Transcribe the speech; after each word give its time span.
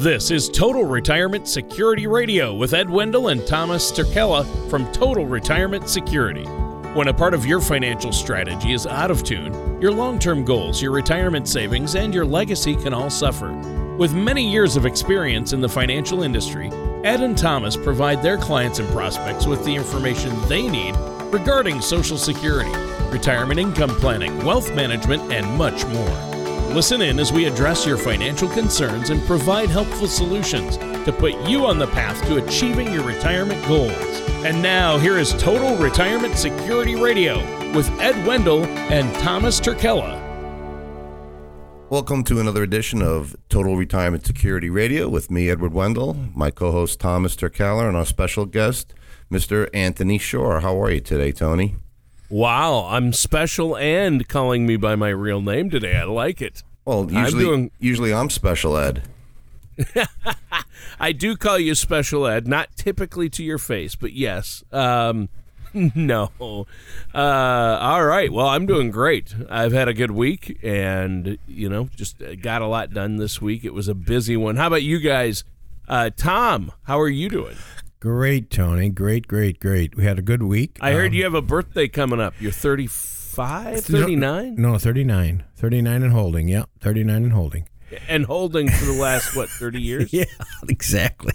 This 0.00 0.30
is 0.30 0.48
Total 0.48 0.84
Retirement 0.84 1.46
Security 1.46 2.06
Radio 2.06 2.54
with 2.54 2.72
Ed 2.72 2.88
Wendell 2.88 3.28
and 3.28 3.46
Thomas 3.46 3.92
Turkella 3.92 4.46
from 4.70 4.90
Total 4.92 5.26
Retirement 5.26 5.90
Security. 5.90 6.44
When 6.94 7.08
a 7.08 7.12
part 7.12 7.34
of 7.34 7.44
your 7.44 7.60
financial 7.60 8.10
strategy 8.10 8.72
is 8.72 8.86
out 8.86 9.10
of 9.10 9.22
tune, 9.22 9.78
your 9.78 9.92
long 9.92 10.18
term 10.18 10.42
goals, 10.42 10.80
your 10.80 10.92
retirement 10.92 11.46
savings, 11.46 11.96
and 11.96 12.14
your 12.14 12.24
legacy 12.24 12.76
can 12.76 12.94
all 12.94 13.10
suffer. 13.10 13.52
With 13.98 14.14
many 14.14 14.50
years 14.50 14.74
of 14.74 14.86
experience 14.86 15.52
in 15.52 15.60
the 15.60 15.68
financial 15.68 16.22
industry, 16.22 16.68
Ed 17.04 17.20
and 17.20 17.36
Thomas 17.36 17.76
provide 17.76 18.22
their 18.22 18.38
clients 18.38 18.78
and 18.78 18.88
prospects 18.92 19.44
with 19.44 19.62
the 19.66 19.74
information 19.74 20.34
they 20.48 20.66
need 20.66 20.96
regarding 21.30 21.82
Social 21.82 22.16
Security, 22.16 22.72
retirement 23.10 23.60
income 23.60 23.90
planning, 23.90 24.44
wealth 24.44 24.74
management, 24.74 25.32
and 25.32 25.46
much 25.56 25.84
more. 25.86 26.30
Listen 26.74 27.02
in 27.02 27.18
as 27.18 27.32
we 27.32 27.46
address 27.46 27.84
your 27.84 27.96
financial 27.96 28.48
concerns 28.48 29.10
and 29.10 29.20
provide 29.26 29.68
helpful 29.68 30.06
solutions 30.06 30.76
to 30.76 31.12
put 31.12 31.34
you 31.48 31.66
on 31.66 31.78
the 31.78 31.88
path 31.88 32.24
to 32.26 32.44
achieving 32.44 32.92
your 32.92 33.02
retirement 33.02 33.66
goals. 33.66 33.92
And 34.44 34.62
now, 34.62 34.96
here 34.98 35.18
is 35.18 35.32
Total 35.32 35.76
Retirement 35.76 36.38
Security 36.38 36.94
Radio 36.94 37.38
with 37.74 37.90
Ed 38.00 38.26
Wendell 38.26 38.64
and 38.64 39.12
Thomas 39.16 39.60
Turkella. 39.60 40.18
Welcome 41.90 42.22
to 42.22 42.38
another 42.38 42.62
edition 42.62 43.02
of 43.02 43.34
Total 43.48 43.76
Retirement 43.76 44.24
Security 44.24 44.70
Radio 44.70 45.08
with 45.08 45.28
me, 45.28 45.50
Edward 45.50 45.72
Wendell, 45.72 46.14
my 46.36 46.52
co 46.52 46.70
host 46.70 47.00
Thomas 47.00 47.34
Turkella, 47.34 47.88
and 47.88 47.96
our 47.96 48.06
special 48.06 48.46
guest, 48.46 48.94
Mr. 49.28 49.68
Anthony 49.74 50.16
Shore. 50.16 50.60
How 50.60 50.80
are 50.80 50.92
you 50.92 51.00
today, 51.00 51.32
Tony? 51.32 51.74
Wow, 52.30 52.86
I'm 52.88 53.12
special 53.12 53.76
and 53.76 54.28
calling 54.28 54.64
me 54.64 54.76
by 54.76 54.94
my 54.94 55.08
real 55.08 55.42
name 55.42 55.68
today. 55.68 55.96
I 55.96 56.04
like 56.04 56.40
it. 56.40 56.62
Well, 56.84 57.10
usually, 57.10 57.24
I'm 57.24 57.50
doing... 57.50 57.70
usually 57.80 58.14
I'm 58.14 58.30
special 58.30 58.76
ed. 58.76 59.02
I 61.00 61.10
do 61.10 61.36
call 61.36 61.58
you 61.58 61.74
special 61.74 62.28
ed, 62.28 62.46
not 62.46 62.68
typically 62.76 63.28
to 63.30 63.42
your 63.42 63.58
face, 63.58 63.96
but 63.96 64.12
yes. 64.12 64.62
Um, 64.70 65.28
no. 65.74 66.30
Uh, 67.12 67.18
all 67.18 68.04
right. 68.04 68.32
Well, 68.32 68.46
I'm 68.46 68.64
doing 68.64 68.92
great. 68.92 69.34
I've 69.48 69.72
had 69.72 69.88
a 69.88 69.94
good 69.94 70.12
week 70.12 70.58
and, 70.62 71.36
you 71.48 71.68
know, 71.68 71.88
just 71.96 72.22
got 72.42 72.62
a 72.62 72.66
lot 72.66 72.94
done 72.94 73.16
this 73.16 73.42
week. 73.42 73.64
It 73.64 73.74
was 73.74 73.88
a 73.88 73.94
busy 73.94 74.36
one. 74.36 74.54
How 74.54 74.68
about 74.68 74.84
you 74.84 75.00
guys? 75.00 75.42
Uh, 75.88 76.10
Tom, 76.16 76.70
how 76.84 77.00
are 77.00 77.08
you 77.08 77.28
doing? 77.28 77.56
Great, 78.00 78.50
Tony. 78.50 78.88
Great, 78.88 79.28
great, 79.28 79.60
great. 79.60 79.94
We 79.94 80.04
had 80.04 80.18
a 80.18 80.22
good 80.22 80.42
week. 80.42 80.78
I 80.80 80.92
heard 80.92 81.08
um, 81.08 81.12
you 81.12 81.24
have 81.24 81.34
a 81.34 81.42
birthday 81.42 81.86
coming 81.86 82.18
up. 82.18 82.32
You're 82.40 82.50
35, 82.50 83.80
39? 83.80 84.54
No, 84.56 84.78
39. 84.78 85.44
39 85.54 86.02
and 86.02 86.10
holding. 86.10 86.48
Yep, 86.48 86.70
39 86.80 87.16
and 87.24 87.32
holding. 87.34 87.68
And 88.08 88.24
holding 88.24 88.70
for 88.70 88.86
the 88.86 88.94
last, 88.94 89.36
what, 89.36 89.50
30 89.50 89.82
years? 89.82 90.12
yeah, 90.14 90.24
exactly. 90.66 91.34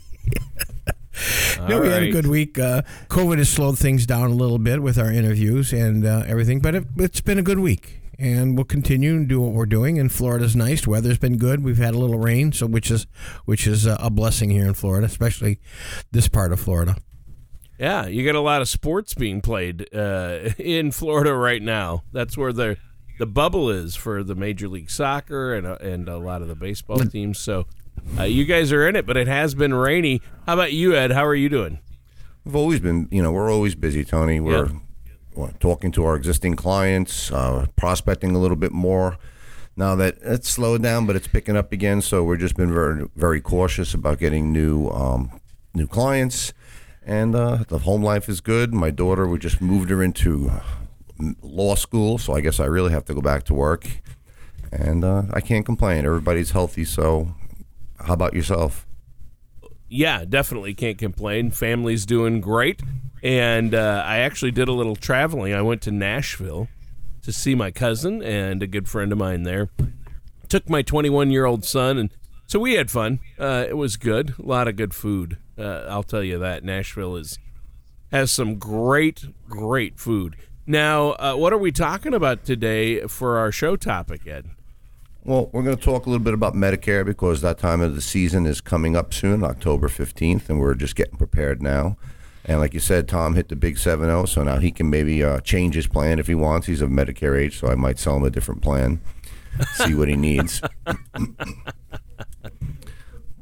no, 1.69 1.81
we 1.81 1.89
had 1.89 2.01
a 2.01 2.09
good 2.09 2.25
week. 2.25 2.57
Uh, 2.57 2.81
COVID 3.09 3.37
has 3.37 3.49
slowed 3.49 3.77
things 3.77 4.07
down 4.07 4.31
a 4.31 4.35
little 4.35 4.57
bit 4.57 4.81
with 4.81 4.97
our 4.97 5.11
interviews 5.11 5.71
and 5.71 6.03
uh, 6.03 6.23
everything, 6.25 6.61
but 6.61 6.73
it, 6.73 6.85
it's 6.97 7.21
been 7.21 7.37
a 7.37 7.43
good 7.43 7.59
week 7.59 7.99
and 8.17 8.55
we'll 8.55 8.65
continue 8.65 9.15
and 9.15 9.27
do 9.27 9.41
what 9.41 9.53
we're 9.53 9.65
doing. 9.65 9.99
And 9.99 10.11
Florida's 10.11 10.55
nice. 10.55 10.87
Weather's 10.87 11.17
been 11.17 11.37
good. 11.37 11.63
We've 11.63 11.77
had 11.77 11.93
a 11.93 11.97
little 11.97 12.19
rain, 12.19 12.51
so 12.51 12.65
which 12.65 12.91
is 12.91 13.07
which 13.45 13.67
is 13.67 13.85
a 13.85 14.09
blessing 14.09 14.49
here 14.49 14.67
in 14.67 14.73
Florida, 14.73 15.05
especially 15.05 15.59
this 16.11 16.27
part 16.27 16.51
of 16.51 16.59
Florida. 16.59 16.95
Yeah, 17.77 18.05
you 18.07 18.23
get 18.23 18.35
a 18.35 18.41
lot 18.41 18.61
of 18.61 18.69
sports 18.69 19.13
being 19.13 19.41
played 19.41 19.93
uh, 19.93 20.51
in 20.57 20.91
Florida 20.91 21.33
right 21.33 21.61
now. 21.61 22.03
That's 22.11 22.37
where 22.37 22.53
the 22.53 22.77
the 23.17 23.25
bubble 23.25 23.69
is 23.69 23.95
for 23.95 24.23
the 24.23 24.35
Major 24.35 24.67
League 24.67 24.89
Soccer 24.89 25.53
and 25.53 25.67
uh, 25.67 25.77
and 25.81 26.07
a 26.07 26.17
lot 26.17 26.41
of 26.41 26.47
the 26.47 26.55
baseball 26.55 26.99
teams. 26.99 27.39
So 27.39 27.65
uh, 28.17 28.23
you 28.23 28.45
guys 28.45 28.71
are 28.71 28.87
in 28.87 28.95
it, 28.95 29.05
but 29.05 29.17
it 29.17 29.27
has 29.27 29.55
been 29.55 29.73
rainy. 29.73 30.21
How 30.45 30.53
about 30.53 30.73
you, 30.73 30.95
Ed? 30.95 31.11
How 31.11 31.25
are 31.25 31.35
you 31.35 31.49
doing? 31.49 31.79
We've 32.43 32.55
always 32.55 32.79
been, 32.79 33.07
you 33.09 33.23
know, 33.23 33.31
we're 33.31 33.51
always 33.51 33.73
busy, 33.73 34.05
Tony. 34.05 34.39
We're 34.39 34.69
talking 35.59 35.91
to 35.93 36.05
our 36.05 36.15
existing 36.15 36.55
clients, 36.55 37.31
uh, 37.31 37.67
prospecting 37.75 38.35
a 38.35 38.39
little 38.39 38.57
bit 38.57 38.71
more. 38.71 39.17
Now 39.77 39.95
that 39.95 40.17
it's 40.21 40.49
slowed 40.49 40.81
down, 40.81 41.05
but 41.05 41.15
it's 41.15 41.27
picking 41.27 41.57
up 41.57 41.73
again, 41.73 42.01
so 42.01 42.23
we've 42.23 42.39
just 42.39 42.55
been 42.55 42.73
very 42.73 43.07
very 43.15 43.41
cautious 43.41 43.93
about 43.93 44.19
getting 44.19 44.53
new 44.53 44.89
um, 44.89 45.39
new 45.73 45.87
clients. 45.87 46.53
And 47.05 47.35
uh, 47.35 47.65
the 47.67 47.79
home 47.79 48.01
life 48.01 48.27
is 48.29 48.41
good. 48.41 48.73
My 48.73 48.89
daughter, 48.89 49.27
we 49.27 49.37
just 49.37 49.61
moved 49.61 49.89
her 49.91 50.01
into 50.01 50.51
law 51.41 51.75
school, 51.75 52.17
so 52.17 52.33
I 52.33 52.41
guess 52.41 52.59
I 52.59 52.65
really 52.65 52.91
have 52.91 53.05
to 53.05 53.13
go 53.13 53.21
back 53.21 53.43
to 53.43 53.53
work. 53.53 53.87
And 54.71 55.03
uh, 55.03 55.23
I 55.31 55.41
can't 55.41 55.65
complain. 55.65 56.05
Everybody's 56.05 56.51
healthy. 56.51 56.83
So, 56.83 57.35
how 57.99 58.13
about 58.13 58.33
yourself? 58.33 58.87
Yeah, 59.87 60.25
definitely 60.25 60.73
can't 60.73 60.97
complain. 60.97 61.51
Family's 61.51 62.05
doing 62.05 62.41
great. 62.41 62.81
And 63.25 63.73
uh, 63.73 64.03
I 64.05 64.19
actually 64.19 64.51
did 64.51 64.67
a 64.67 64.71
little 64.71 64.95
traveling. 64.95 65.51
I 65.51 65.63
went 65.63 65.81
to 65.81 65.91
Nashville 65.91 66.67
to 67.23 67.33
see 67.33 67.55
my 67.55 67.71
cousin 67.71 68.21
and 68.21 68.61
a 68.61 68.67
good 68.67 68.87
friend 68.87 69.11
of 69.11 69.17
mine 69.17 69.41
there. 69.41 69.71
Took 70.47 70.69
my 70.69 70.83
21 70.83 71.31
year 71.31 71.45
old 71.45 71.65
son, 71.65 71.97
and 71.97 72.11
so 72.45 72.59
we 72.59 72.75
had 72.75 72.91
fun. 72.91 73.17
Uh, 73.39 73.65
it 73.67 73.77
was 73.77 73.97
good. 73.97 74.35
A 74.37 74.43
lot 74.43 74.67
of 74.67 74.75
good 74.75 74.93
food. 74.93 75.39
Uh, 75.57 75.87
I'll 75.89 76.03
tell 76.03 76.23
you 76.23 76.37
that 76.37 76.63
Nashville 76.63 77.15
is 77.15 77.39
has 78.11 78.31
some 78.31 78.59
great, 78.59 79.25
great 79.49 79.97
food. 79.97 80.35
Now, 80.67 81.13
uh, 81.13 81.33
what 81.33 81.51
are 81.51 81.57
we 81.57 81.71
talking 81.71 82.13
about 82.13 82.45
today 82.45 83.07
for 83.07 83.39
our 83.39 83.51
show 83.51 83.75
topic, 83.75 84.27
Ed? 84.27 84.51
Well, 85.23 85.49
we're 85.51 85.63
going 85.63 85.77
to 85.77 85.83
talk 85.83 86.05
a 86.05 86.11
little 86.11 86.23
bit 86.23 86.35
about 86.35 86.53
Medicare 86.53 87.03
because 87.03 87.41
that 87.41 87.57
time 87.57 87.81
of 87.81 87.95
the 87.95 88.01
season 88.01 88.45
is 88.45 88.61
coming 88.61 88.95
up 88.95 89.15
soon, 89.15 89.43
October 89.43 89.87
15th, 89.87 90.47
and 90.47 90.59
we're 90.59 90.75
just 90.75 90.95
getting 90.95 91.17
prepared 91.17 91.63
now. 91.63 91.97
And 92.47 92.59
like 92.59 92.75
you 92.75 92.79
said, 92.79 93.07
Tom 93.07 93.33
hit 93.33 93.49
the 93.49 93.55
big 93.55 93.79
7 93.79 94.05
0, 94.05 94.25
so 94.25 94.43
now 94.43 94.59
he 94.59 94.71
can 94.71 94.89
maybe 94.89 95.23
uh, 95.23 95.39
change 95.39 95.73
his 95.73 95.87
plan 95.87 96.19
if 96.19 96.27
he 96.27 96.35
wants. 96.35 96.67
He's 96.67 96.81
of 96.81 96.91
Medicare 96.91 97.39
age, 97.39 97.59
so 97.59 97.67
I 97.67 97.75
might 97.75 97.97
sell 97.97 98.17
him 98.17 98.23
a 98.23 98.29
different 98.29 98.61
plan, 98.61 99.01
see 99.73 99.95
what 99.95 100.07
he 100.07 100.15
needs. 100.15 100.61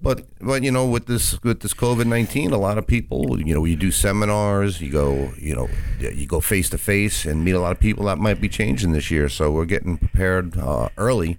but 0.02 0.25
but 0.40 0.63
you 0.63 0.72
know 0.72 0.88
with 0.88 1.08
this 1.08 1.42
with 1.44 1.59
this 1.59 1.74
COVID 1.74 2.06
nineteen, 2.06 2.53
a 2.53 2.58
lot 2.58 2.78
of 2.78 2.88
people 2.88 3.42
you 3.42 3.53
know 3.53 3.66
you 3.66 3.75
do 3.75 3.92
seminars, 3.92 4.80
you 4.80 4.90
go 4.90 5.34
you 5.38 5.53
know 5.53 5.68
you 6.00 6.25
go 6.25 6.40
face 6.40 6.69
to 6.69 6.78
face 6.78 7.25
and 7.25 7.44
meet 7.44 7.56
a 7.56 7.59
lot 7.59 7.74
of 7.74 7.81
people 7.81 8.06
that 8.06 8.19
might 8.19 8.40
be 8.40 8.47
changing 8.47 8.94
this 8.94 9.12
year. 9.12 9.28
So 9.28 9.52
we're 9.52 9.66
getting 9.66 9.97
prepared 9.97 10.58
uh, 10.58 10.88
early 10.97 11.38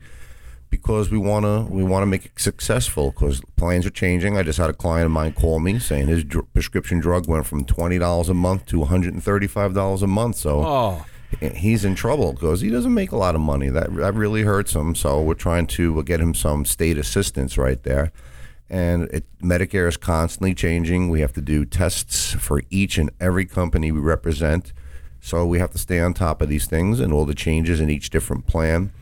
because 0.77 1.11
we 1.11 1.19
want 1.19 1.45
to 1.45 1.73
we 1.73 1.85
want 1.85 2.03
to 2.03 2.07
make 2.07 2.27
it 2.27 2.33
successful 2.37 3.11
because 3.11 3.41
plans 3.57 3.87
are 3.87 3.91
changing. 3.91 4.37
I 4.37 4.43
just 4.43 4.59
had 4.59 4.71
a 4.71 4.75
client 4.75 5.07
of 5.07 5.13
mine 5.13 5.33
call 5.33 5.61
me 5.61 5.79
saying 5.79 6.09
his 6.09 6.25
dr- 6.25 6.53
prescription 6.53 6.99
drug 7.01 7.29
went 7.29 7.47
from 7.47 7.65
twenty 7.65 7.99
dollars 7.99 8.29
a 8.29 8.35
month 8.35 8.67
to 8.67 8.81
one 8.81 8.89
hundred 8.89 9.15
and 9.15 9.23
thirty 9.23 9.47
five 9.47 9.73
dollars 9.73 10.03
a 10.03 10.07
month. 10.07 10.37
So 10.37 10.63
oh. 10.65 11.07
he's 11.41 11.85
in 11.85 11.95
trouble 11.95 12.33
because 12.33 12.61
he 12.61 12.71
doesn't 12.71 12.93
make 12.93 13.13
a 13.13 13.17
lot 13.17 13.35
of 13.35 13.41
money. 13.41 13.69
That 13.69 13.95
that 13.95 14.15
really 14.15 14.43
hurts 14.43 14.75
him. 14.75 14.95
So 14.95 15.23
we're 15.23 15.35
trying 15.35 15.67
to 15.69 16.03
get 16.03 16.21
him 16.21 16.35
some 16.35 16.65
state 16.65 16.99
assistance 16.99 17.57
right 17.57 17.83
there. 17.83 18.13
And 18.69 19.05
it, 19.13 19.25
Medicare 19.41 19.87
is 19.87 19.97
constantly 19.97 20.55
changing. 20.55 21.09
We 21.09 21.21
have 21.21 21.35
to 21.35 21.41
do 21.41 21.65
tests 21.65 22.33
for 22.33 22.63
each 22.71 22.99
and 22.99 23.11
every 23.21 23.45
company 23.45 23.93
we 23.93 24.01
represent. 24.01 24.73
So 25.21 25.47
we 25.47 25.59
have 25.59 25.71
to 25.71 25.79
stay 25.79 26.01
on 26.01 26.15
top 26.15 26.43
of 26.43 26.49
these 26.49 26.67
things 26.67 26.99
and 26.99 27.13
all 27.13 27.25
the 27.25 27.35
changes 27.35 27.81
in 27.81 27.89
each 27.89 28.11
different 28.11 28.47
plan 28.47 28.93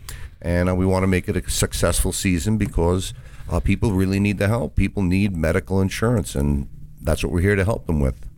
and 0.42 0.68
uh, 0.68 0.74
we 0.74 0.84
want 0.84 1.04
to 1.04 1.06
make 1.06 1.28
it 1.28 1.36
a 1.36 1.50
successful 1.50 2.12
season 2.12 2.58
because 2.58 3.14
uh, 3.48 3.60
people 3.60 3.92
really 3.92 4.20
need 4.20 4.38
the 4.38 4.48
help. 4.48 4.76
People 4.76 5.02
need 5.02 5.36
medical 5.36 5.80
insurance, 5.80 6.34
and 6.34 6.68
that's 7.00 7.22
what 7.22 7.32
we're 7.32 7.40
here 7.40 7.56
to 7.56 7.64
help 7.64 7.86
them 7.86 8.00
with. 8.00 8.28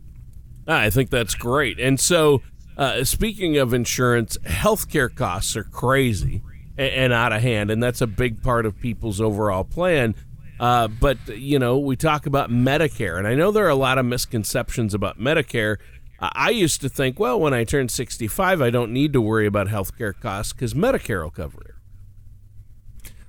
I 0.67 0.89
think 0.89 1.09
that's 1.09 1.35
great. 1.35 1.79
And 1.79 1.99
so, 1.99 2.41
uh, 2.77 3.03
speaking 3.03 3.57
of 3.57 3.73
insurance, 3.73 4.37
healthcare 4.45 5.13
costs 5.13 5.55
are 5.55 5.63
crazy 5.63 6.41
and, 6.77 6.91
and, 6.91 7.13
out 7.13 7.33
of 7.33 7.41
hand, 7.41 7.71
and 7.71 7.81
that's 7.81 8.01
a 8.01 8.07
big 8.07 8.41
part 8.41 8.65
of 8.65 8.79
people's 8.79 9.19
overall 9.19 9.63
plan. 9.63 10.15
Uh, 10.59 10.87
but 10.87 11.17
you 11.27 11.59
know, 11.59 11.77
we 11.77 11.95
talk 11.95 12.25
about 12.25 12.49
Medicare, 12.49 13.17
and 13.17 13.27
I 13.27 13.35
know 13.35 13.51
there 13.51 13.65
are 13.65 13.69
a 13.69 13.75
lot 13.75 13.97
of 13.97 14.05
misconceptions 14.05 14.93
about 14.93 15.19
Medicare. 15.19 15.77
I 16.19 16.51
used 16.51 16.81
to 16.81 16.89
think, 16.89 17.19
well, 17.19 17.39
when 17.39 17.53
I 17.53 17.65
turn 17.65 17.89
65, 17.89 18.61
I 18.61 18.69
don't 18.69 18.91
need 18.91 19.11
to 19.13 19.21
worry 19.21 19.45
about 19.45 19.67
healthcare 19.67 20.13
costs 20.17 20.53
because 20.53 20.73
Medicare 20.73 21.23
will 21.23 21.29
cover 21.29 21.61
it. 21.61 21.74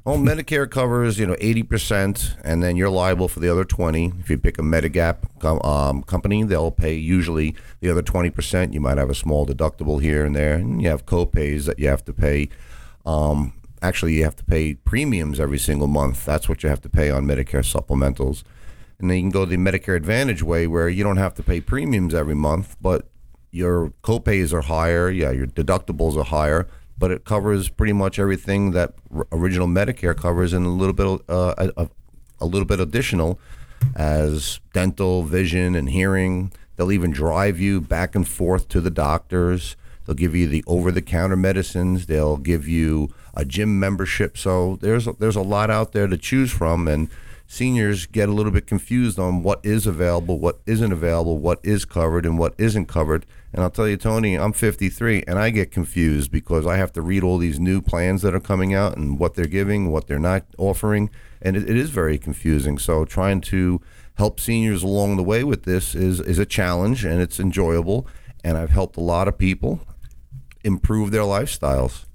Well, 0.06 0.18
Medicare 0.18 0.70
covers 0.70 1.18
you 1.18 1.26
know 1.26 1.34
eighty 1.40 1.64
percent, 1.64 2.36
and 2.44 2.62
then 2.62 2.76
you're 2.76 2.88
liable 2.88 3.26
for 3.26 3.40
the 3.40 3.48
other 3.48 3.64
twenty. 3.64 4.12
If 4.20 4.30
you 4.30 4.38
pick 4.38 4.56
a 4.56 4.62
Medigap 4.62 5.44
um, 5.64 6.04
company, 6.04 6.44
they'll 6.44 6.70
pay 6.70 6.94
usually 6.94 7.56
the 7.80 7.90
other 7.90 8.02
twenty 8.02 8.30
percent. 8.30 8.72
You 8.72 8.80
might 8.80 8.98
have 8.98 9.10
a 9.10 9.16
small 9.16 9.44
deductible 9.44 10.00
here 10.00 10.24
and 10.24 10.36
there, 10.36 10.54
and 10.54 10.80
you 10.80 10.88
have 10.90 11.06
copays 11.06 11.64
that 11.64 11.80
you 11.80 11.88
have 11.88 12.04
to 12.04 12.12
pay. 12.12 12.50
Um, 13.04 13.54
actually, 13.82 14.12
you 14.12 14.22
have 14.22 14.36
to 14.36 14.44
pay 14.44 14.74
premiums 14.74 15.40
every 15.40 15.58
single 15.58 15.88
month. 15.88 16.24
That's 16.24 16.48
what 16.48 16.62
you 16.62 16.68
have 16.68 16.82
to 16.82 16.88
pay 16.88 17.10
on 17.10 17.26
Medicare 17.26 17.66
supplementals. 17.66 18.44
And 19.00 19.10
then 19.10 19.16
you 19.16 19.22
can 19.24 19.30
go 19.30 19.44
the 19.44 19.56
Medicare 19.56 19.96
Advantage 19.96 20.40
way, 20.40 20.68
where 20.68 20.88
you 20.88 21.02
don't 21.02 21.16
have 21.16 21.34
to 21.34 21.42
pay 21.42 21.60
premiums 21.60 22.14
every 22.14 22.36
month, 22.36 22.76
but 22.80 23.08
your 23.50 23.92
copays 24.04 24.52
are 24.52 24.62
higher. 24.62 25.10
Yeah, 25.10 25.32
your 25.32 25.48
deductibles 25.48 26.16
are 26.16 26.22
higher 26.22 26.68
but 26.98 27.10
it 27.10 27.24
covers 27.24 27.68
pretty 27.68 27.92
much 27.92 28.18
everything 28.18 28.72
that 28.72 28.94
r- 29.14 29.26
original 29.32 29.66
Medicare 29.66 30.16
covers, 30.16 30.52
and 30.52 30.66
a 30.66 30.70
little 30.70 30.94
bit 30.94 31.20
uh, 31.28 31.70
a, 31.76 31.88
a 32.40 32.46
little 32.46 32.66
bit 32.66 32.80
additional 32.80 33.38
as 33.94 34.60
dental, 34.72 35.22
vision, 35.22 35.74
and 35.74 35.90
hearing. 35.90 36.52
They'll 36.76 36.92
even 36.92 37.10
drive 37.10 37.58
you 37.58 37.80
back 37.80 38.14
and 38.14 38.26
forth 38.26 38.68
to 38.68 38.80
the 38.80 38.90
doctors. 38.90 39.76
They'll 40.04 40.14
give 40.14 40.34
you 40.36 40.46
the 40.46 40.62
over-the-counter 40.66 41.36
medicines. 41.36 42.06
They'll 42.06 42.36
give 42.36 42.68
you 42.68 43.12
a 43.34 43.44
gym 43.44 43.80
membership. 43.80 44.38
So 44.38 44.76
there's 44.80 45.06
a, 45.06 45.12
there's 45.14 45.36
a 45.36 45.42
lot 45.42 45.70
out 45.70 45.92
there 45.92 46.06
to 46.06 46.16
choose 46.16 46.50
from, 46.52 46.86
and 46.86 47.08
seniors 47.46 48.06
get 48.06 48.28
a 48.28 48.32
little 48.32 48.52
bit 48.52 48.66
confused 48.66 49.18
on 49.18 49.42
what 49.42 49.60
is 49.64 49.86
available, 49.86 50.38
what 50.38 50.60
isn't 50.66 50.92
available, 50.92 51.38
what 51.38 51.60
is 51.62 51.84
covered, 51.84 52.26
and 52.26 52.38
what 52.38 52.54
isn't 52.58 52.86
covered. 52.86 53.24
And 53.52 53.62
I'll 53.62 53.70
tell 53.70 53.88
you, 53.88 53.96
Tony, 53.96 54.36
I'm 54.36 54.52
53, 54.52 55.24
and 55.26 55.38
I 55.38 55.50
get 55.50 55.70
confused 55.70 56.30
because 56.30 56.66
I 56.66 56.76
have 56.76 56.92
to 56.94 57.02
read 57.02 57.22
all 57.22 57.38
these 57.38 57.60
new 57.60 57.80
plans 57.80 58.22
that 58.22 58.34
are 58.34 58.40
coming 58.40 58.74
out 58.74 58.96
and 58.96 59.18
what 59.18 59.34
they're 59.34 59.46
giving, 59.46 59.90
what 59.90 60.06
they're 60.06 60.18
not 60.18 60.44
offering, 60.58 61.10
and 61.40 61.56
it, 61.56 61.68
it 61.68 61.76
is 61.76 61.90
very 61.90 62.18
confusing. 62.18 62.78
So 62.78 63.04
trying 63.04 63.40
to 63.42 63.80
help 64.14 64.40
seniors 64.40 64.82
along 64.82 65.16
the 65.16 65.22
way 65.22 65.44
with 65.44 65.64
this 65.64 65.94
is 65.94 66.20
is 66.20 66.38
a 66.38 66.46
challenge, 66.46 67.04
and 67.04 67.20
it's 67.20 67.38
enjoyable. 67.38 68.06
And 68.42 68.56
I've 68.56 68.70
helped 68.70 68.96
a 68.96 69.00
lot 69.00 69.28
of 69.28 69.38
people 69.38 69.80
improve 70.64 71.10
their 71.10 71.22
lifestyles 71.22 72.06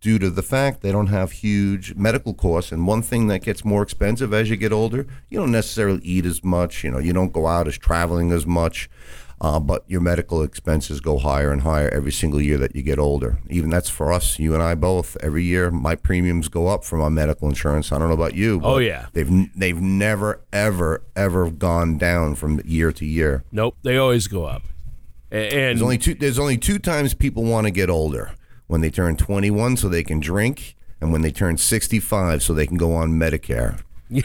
due 0.00 0.18
to 0.18 0.30
the 0.30 0.42
fact 0.42 0.80
they 0.80 0.92
don't 0.92 1.08
have 1.08 1.32
huge 1.32 1.94
medical 1.94 2.34
costs. 2.34 2.72
And 2.72 2.86
one 2.86 3.02
thing 3.02 3.26
that 3.28 3.42
gets 3.42 3.64
more 3.64 3.82
expensive 3.82 4.32
as 4.32 4.48
you 4.50 4.56
get 4.56 4.72
older, 4.72 5.06
you 5.28 5.38
don't 5.38 5.52
necessarily 5.52 6.00
eat 6.02 6.24
as 6.24 6.44
much. 6.44 6.84
You 6.84 6.90
know, 6.90 6.98
you 6.98 7.12
don't 7.12 7.32
go 7.32 7.46
out 7.46 7.66
as 7.68 7.78
traveling 7.78 8.30
as 8.32 8.46
much. 8.46 8.88
Uh, 9.40 9.60
but 9.60 9.84
your 9.86 10.00
medical 10.00 10.42
expenses 10.42 11.00
go 11.00 11.16
higher 11.16 11.52
and 11.52 11.62
higher 11.62 11.88
every 11.90 12.10
single 12.10 12.40
year 12.40 12.58
that 12.58 12.74
you 12.74 12.82
get 12.82 12.98
older. 12.98 13.38
Even 13.48 13.70
that's 13.70 13.88
for 13.88 14.12
us, 14.12 14.36
you 14.38 14.52
and 14.52 14.60
I 14.60 14.74
both. 14.74 15.16
Every 15.20 15.44
year, 15.44 15.70
my 15.70 15.94
premiums 15.94 16.48
go 16.48 16.66
up 16.66 16.84
for 16.84 16.96
my 16.96 17.08
medical 17.08 17.48
insurance. 17.48 17.92
I 17.92 17.98
don't 17.98 18.08
know 18.08 18.14
about 18.14 18.34
you. 18.34 18.60
Oh 18.64 18.78
yeah, 18.78 19.06
they've 19.12 19.30
they've 19.56 19.80
never 19.80 20.40
ever 20.52 21.04
ever 21.14 21.52
gone 21.52 21.98
down 21.98 22.34
from 22.34 22.60
year 22.64 22.90
to 22.90 23.06
year. 23.06 23.44
Nope, 23.52 23.76
they 23.82 23.96
always 23.96 24.26
go 24.26 24.44
up. 24.44 24.62
And 25.30 25.52
there's 25.52 25.82
only 25.82 25.98
two. 25.98 26.14
There's 26.14 26.38
only 26.40 26.58
two 26.58 26.80
times 26.80 27.14
people 27.14 27.44
want 27.44 27.68
to 27.68 27.70
get 27.70 27.90
older: 27.90 28.32
when 28.68 28.80
they 28.80 28.90
turn 28.90 29.16
21, 29.16 29.76
so 29.76 29.88
they 29.88 30.04
can 30.04 30.20
drink, 30.20 30.76
and 31.00 31.12
when 31.12 31.22
they 31.22 31.32
turn 31.32 31.56
65, 31.56 32.42
so 32.42 32.54
they 32.54 32.66
can 32.66 32.76
go 32.76 32.94
on 32.94 33.12
Medicare. 33.12 33.82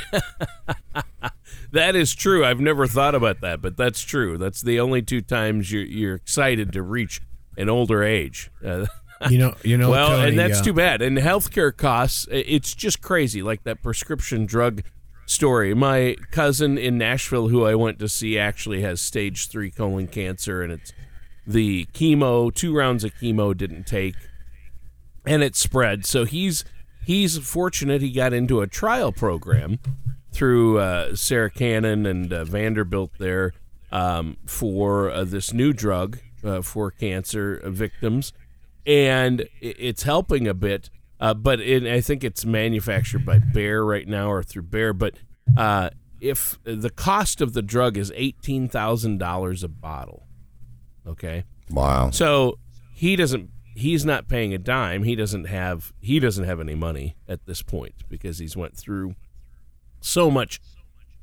that 1.71 1.95
is 1.95 2.13
true. 2.13 2.45
I've 2.45 2.59
never 2.59 2.85
thought 2.87 3.15
about 3.15 3.41
that, 3.41 3.61
but 3.61 3.75
that's 3.75 4.01
true. 4.01 4.37
That's 4.37 4.61
the 4.61 4.79
only 4.79 5.01
two 5.01 5.21
times 5.21 5.71
you're, 5.71 5.83
you're 5.83 6.15
excited 6.15 6.71
to 6.73 6.83
reach 6.83 7.21
an 7.57 7.69
older 7.69 8.03
age. 8.03 8.51
Uh, 8.63 8.85
you 9.29 9.37
know, 9.37 9.55
you 9.63 9.77
know. 9.77 9.89
well, 9.89 10.09
Tony, 10.09 10.29
and 10.29 10.39
that's 10.39 10.59
uh, 10.59 10.63
too 10.63 10.73
bad. 10.73 11.01
And 11.01 11.17
healthcare 11.17 11.75
costs, 11.75 12.27
it's 12.31 12.73
just 12.73 13.01
crazy. 13.01 13.41
Like 13.41 13.63
that 13.63 13.81
prescription 13.81 14.45
drug 14.45 14.83
story. 15.25 15.73
My 15.73 16.15
cousin 16.31 16.77
in 16.77 16.97
Nashville, 16.97 17.49
who 17.49 17.65
I 17.65 17.75
went 17.75 17.99
to 17.99 18.09
see, 18.09 18.37
actually 18.37 18.81
has 18.81 19.01
stage 19.01 19.47
three 19.47 19.71
colon 19.71 20.07
cancer, 20.07 20.61
and 20.61 20.71
it's 20.71 20.93
the 21.45 21.85
chemo. 21.93 22.53
Two 22.53 22.75
rounds 22.75 23.03
of 23.03 23.13
chemo 23.15 23.55
didn't 23.55 23.85
take, 23.85 24.15
and 25.25 25.43
it 25.43 25.55
spread. 25.55 26.05
So 26.05 26.25
he's 26.25 26.63
he's 27.05 27.37
fortunate 27.37 28.01
he 28.01 28.11
got 28.11 28.33
into 28.33 28.61
a 28.61 28.67
trial 28.67 29.11
program 29.11 29.79
through 30.31 30.79
uh, 30.79 31.15
Sarah 31.15 31.51
Cannon 31.51 32.05
and 32.05 32.33
uh, 32.33 32.43
Vanderbilt 32.43 33.11
there 33.19 33.53
um, 33.91 34.37
for 34.45 35.11
uh, 35.11 35.23
this 35.23 35.53
new 35.53 35.73
drug 35.73 36.19
uh, 36.43 36.61
for 36.61 36.91
cancer 36.91 37.61
victims, 37.65 38.33
and 38.85 39.47
it's 39.61 40.03
helping 40.03 40.47
a 40.47 40.53
bit. 40.53 40.89
Uh, 41.19 41.33
but 41.33 41.61
it, 41.61 41.85
I 41.85 42.01
think 42.01 42.23
it's 42.23 42.43
manufactured 42.43 43.25
by 43.25 43.39
Bayer 43.39 43.85
right 43.85 44.07
now 44.07 44.29
or 44.29 44.43
through 44.43 44.63
Bayer. 44.63 44.91
But 44.91 45.13
uh, 45.55 45.91
if 46.19 46.59
the 46.63 46.89
cost 46.89 47.39
of 47.39 47.53
the 47.53 47.61
drug 47.61 47.95
is 47.95 48.11
eighteen 48.15 48.67
thousand 48.67 49.19
dollars 49.19 49.63
a 49.63 49.69
bottle, 49.69 50.27
okay, 51.07 51.45
wow. 51.69 52.09
So 52.09 52.57
he 52.93 53.15
doesn't 53.15 53.51
he's 53.75 54.05
not 54.05 54.27
paying 54.27 54.53
a 54.53 54.57
dime. 54.57 55.03
He 55.03 55.15
doesn't 55.15 55.45
have 55.45 55.93
he 55.99 56.19
doesn't 56.19 56.45
have 56.45 56.59
any 56.59 56.75
money 56.75 57.15
at 57.27 57.45
this 57.45 57.61
point 57.61 57.95
because 58.09 58.39
he's 58.39 58.55
went 58.55 58.77
through 58.77 59.15
so 60.01 60.29
much 60.29 60.59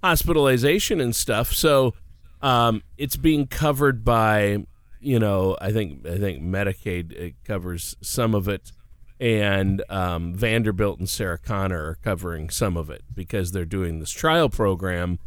hospitalization 0.03 1.01
and 1.01 1.15
stuff. 1.15 1.53
So 1.53 1.95
um, 2.43 2.83
it's 2.97 3.17
being 3.17 3.47
covered 3.47 4.05
by 4.05 4.65
you 5.01 5.19
know 5.19 5.57
I 5.61 5.73
think 5.73 6.07
I 6.07 6.19
think 6.19 6.43
Medicaid 6.43 7.35
covers 7.45 7.97
some 8.01 8.35
of 8.35 8.49
it, 8.49 8.73
and 9.19 9.83
um, 9.89 10.35
Vanderbilt 10.35 10.99
and 10.99 11.09
Sarah 11.09 11.39
Cannon 11.39 11.73
are 11.73 11.95
covering 12.03 12.51
some 12.51 12.77
of 12.77 12.91
it 12.91 13.03
because 13.15 13.53
they're 13.53 13.65
doing 13.65 13.99
this 13.99 14.11
trial 14.11 14.49
program. 14.49 15.19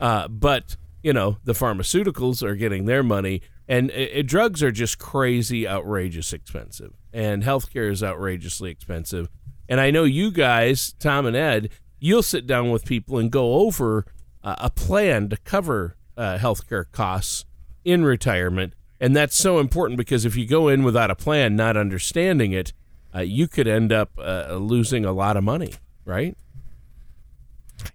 Uh, 0.00 0.28
but 0.28 0.76
you 1.02 1.12
know 1.12 1.38
the 1.44 1.52
pharmaceuticals 1.52 2.42
are 2.42 2.56
getting 2.56 2.86
their 2.86 3.02
money 3.02 3.40
and 3.68 3.90
uh, 3.90 4.22
drugs 4.22 4.62
are 4.62 4.72
just 4.72 4.98
crazy, 4.98 5.66
outrageous 5.66 6.32
expensive, 6.32 6.94
and 7.12 7.42
healthcare 7.42 7.90
is 7.90 8.02
outrageously 8.02 8.70
expensive. 8.70 9.28
And 9.68 9.80
I 9.80 9.90
know 9.90 10.04
you 10.04 10.30
guys, 10.30 10.94
Tom 10.98 11.26
and 11.26 11.36
Ed, 11.36 11.70
you'll 11.98 12.22
sit 12.22 12.46
down 12.46 12.70
with 12.70 12.84
people 12.84 13.18
and 13.18 13.30
go 13.30 13.54
over 13.54 14.06
uh, 14.44 14.54
a 14.58 14.70
plan 14.70 15.28
to 15.30 15.36
cover 15.38 15.96
uh, 16.16 16.38
healthcare 16.38 16.84
costs 16.90 17.44
in 17.84 18.04
retirement. 18.04 18.74
And 19.00 19.14
that's 19.14 19.36
so 19.36 19.58
important 19.58 19.98
because 19.98 20.24
if 20.24 20.36
you 20.36 20.46
go 20.46 20.68
in 20.68 20.82
without 20.82 21.10
a 21.10 21.16
plan, 21.16 21.56
not 21.56 21.76
understanding 21.76 22.52
it, 22.52 22.72
uh, 23.14 23.20
you 23.20 23.48
could 23.48 23.66
end 23.66 23.92
up 23.92 24.10
uh, 24.18 24.54
losing 24.54 25.04
a 25.04 25.12
lot 25.12 25.36
of 25.36 25.44
money, 25.44 25.74
right? 26.04 26.36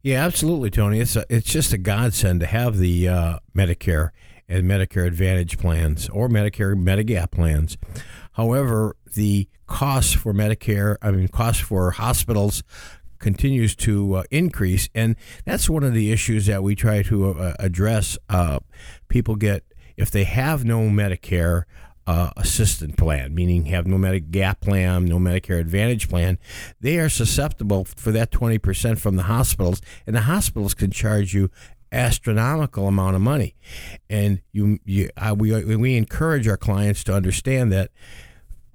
Yeah, 0.04 0.24
absolutely, 0.26 0.70
Tony. 0.70 1.00
It's 1.00 1.16
a, 1.16 1.26
it's 1.30 1.52
just 1.52 1.74
a 1.74 1.78
godsend 1.78 2.40
to 2.42 2.46
have 2.46 2.78
the 2.78 3.08
uh, 3.08 3.40
Medicare 3.56 4.12
and 4.52 4.66
Medicare 4.66 5.08
Advantage 5.08 5.58
plans 5.58 6.10
or 6.10 6.28
Medicare 6.28 6.76
Medigap 6.76 7.32
plans. 7.32 7.78
However, 8.34 8.96
the 9.14 9.48
costs 9.68 10.14
for 10.14 10.34
Medicare, 10.34 10.98
I 11.02 11.12
mean, 11.12 11.28
costs 11.30 11.62
for 11.62 11.92
hospitals 11.92 12.64
continues 13.20 13.76
to 13.78 14.16
uh, 14.16 14.24
increase. 14.30 14.90
And 14.94 15.16
that's 15.46 15.70
one 15.70 15.84
of 15.84 15.94
the 15.94 16.12
issues 16.12 16.48
that 16.48 16.64
we 16.64 16.76
try 16.76 17.02
to 17.04 17.32
uh, 17.32 17.54
address. 17.60 18.18
Uh, 18.30 18.60
people 19.08 19.36
get, 19.36 19.64
if 19.96 20.12
they 20.12 20.26
have 20.26 20.66
no 20.66 20.82
Medicare, 20.82 21.64
uh, 22.08 22.32
assistant 22.36 22.98
plan, 22.98 23.34
meaning 23.34 23.66
have 23.66 23.86
no 23.86 23.96
Medigap 23.96 24.60
plan, 24.60 25.06
no 25.06 25.18
Medicare 25.18 25.60
Advantage 25.60 26.10
plan, 26.10 26.38
they 26.80 26.98
are 26.98 27.10
susceptible 27.10 27.86
for 27.86 28.12
that 28.12 28.32
20% 28.32 28.98
from 28.98 29.16
the 29.16 29.24
hospitals, 29.24 29.82
and 30.06 30.16
the 30.16 30.22
hospitals 30.22 30.74
can 30.74 30.92
charge 30.92 31.34
you 31.34 31.50
astronomical 31.92 32.88
amount 32.88 33.16
of 33.16 33.22
money. 33.22 33.56
And 34.10 34.42
you, 34.52 34.80
you 34.86 35.10
we, 35.36 35.76
we 35.76 35.98
encourage 35.98 36.48
our 36.48 36.58
clients 36.58 37.04
to 37.06 37.14
understand 37.14 37.72
that 37.72 37.92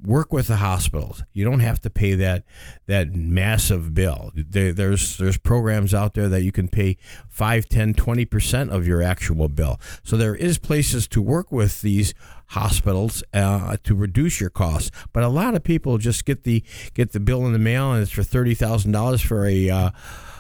work 0.04 0.32
with 0.32 0.46
the 0.46 0.56
hospitals. 0.56 1.24
You 1.32 1.44
don't 1.44 1.60
have 1.60 1.80
to 1.80 1.90
pay 1.90 2.14
that 2.14 2.44
that 2.86 3.14
massive 3.14 3.94
bill. 3.94 4.30
There, 4.34 4.72
there's 4.72 5.16
there's 5.16 5.38
programs 5.38 5.94
out 5.94 6.14
there 6.14 6.28
that 6.28 6.42
you 6.42 6.52
can 6.52 6.68
pay 6.68 6.96
5, 7.28 7.68
10, 7.68 7.94
20% 7.94 8.70
of 8.70 8.86
your 8.86 9.02
actual 9.02 9.48
bill. 9.48 9.80
So 10.02 10.16
there 10.16 10.34
is 10.34 10.58
places 10.58 11.08
to 11.08 11.22
work 11.22 11.50
with 11.50 11.82
these 11.82 12.14
hospitals 12.48 13.24
uh, 13.34 13.76
to 13.82 13.94
reduce 13.94 14.40
your 14.40 14.50
costs. 14.50 14.90
But 15.12 15.24
a 15.24 15.28
lot 15.28 15.54
of 15.54 15.64
people 15.64 15.98
just 15.98 16.24
get 16.24 16.44
the 16.44 16.62
get 16.94 17.12
the 17.12 17.20
bill 17.20 17.46
in 17.46 17.52
the 17.52 17.58
mail 17.58 17.92
and 17.92 18.02
it's 18.02 18.12
for 18.12 18.22
$30,000 18.22 19.24
for 19.24 19.46
a 19.46 19.70
uh, 19.70 19.90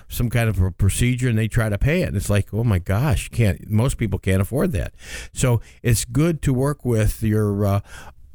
some 0.08 0.30
kind 0.30 0.48
of 0.48 0.60
a 0.60 0.70
procedure 0.70 1.28
and 1.28 1.38
they 1.38 1.48
try 1.48 1.68
to 1.68 1.78
pay 1.78 2.02
it. 2.02 2.08
And 2.08 2.16
it's 2.16 2.30
like 2.30 2.52
oh 2.52 2.64
my 2.64 2.78
gosh 2.78 3.28
can't 3.28 3.68
most 3.70 3.98
people 3.98 4.18
can't 4.18 4.42
afford 4.42 4.72
that. 4.72 4.94
So 5.32 5.60
it's 5.82 6.04
good 6.04 6.42
to 6.42 6.52
work 6.52 6.84
with 6.84 7.22
your 7.22 7.64
uh, 7.64 7.80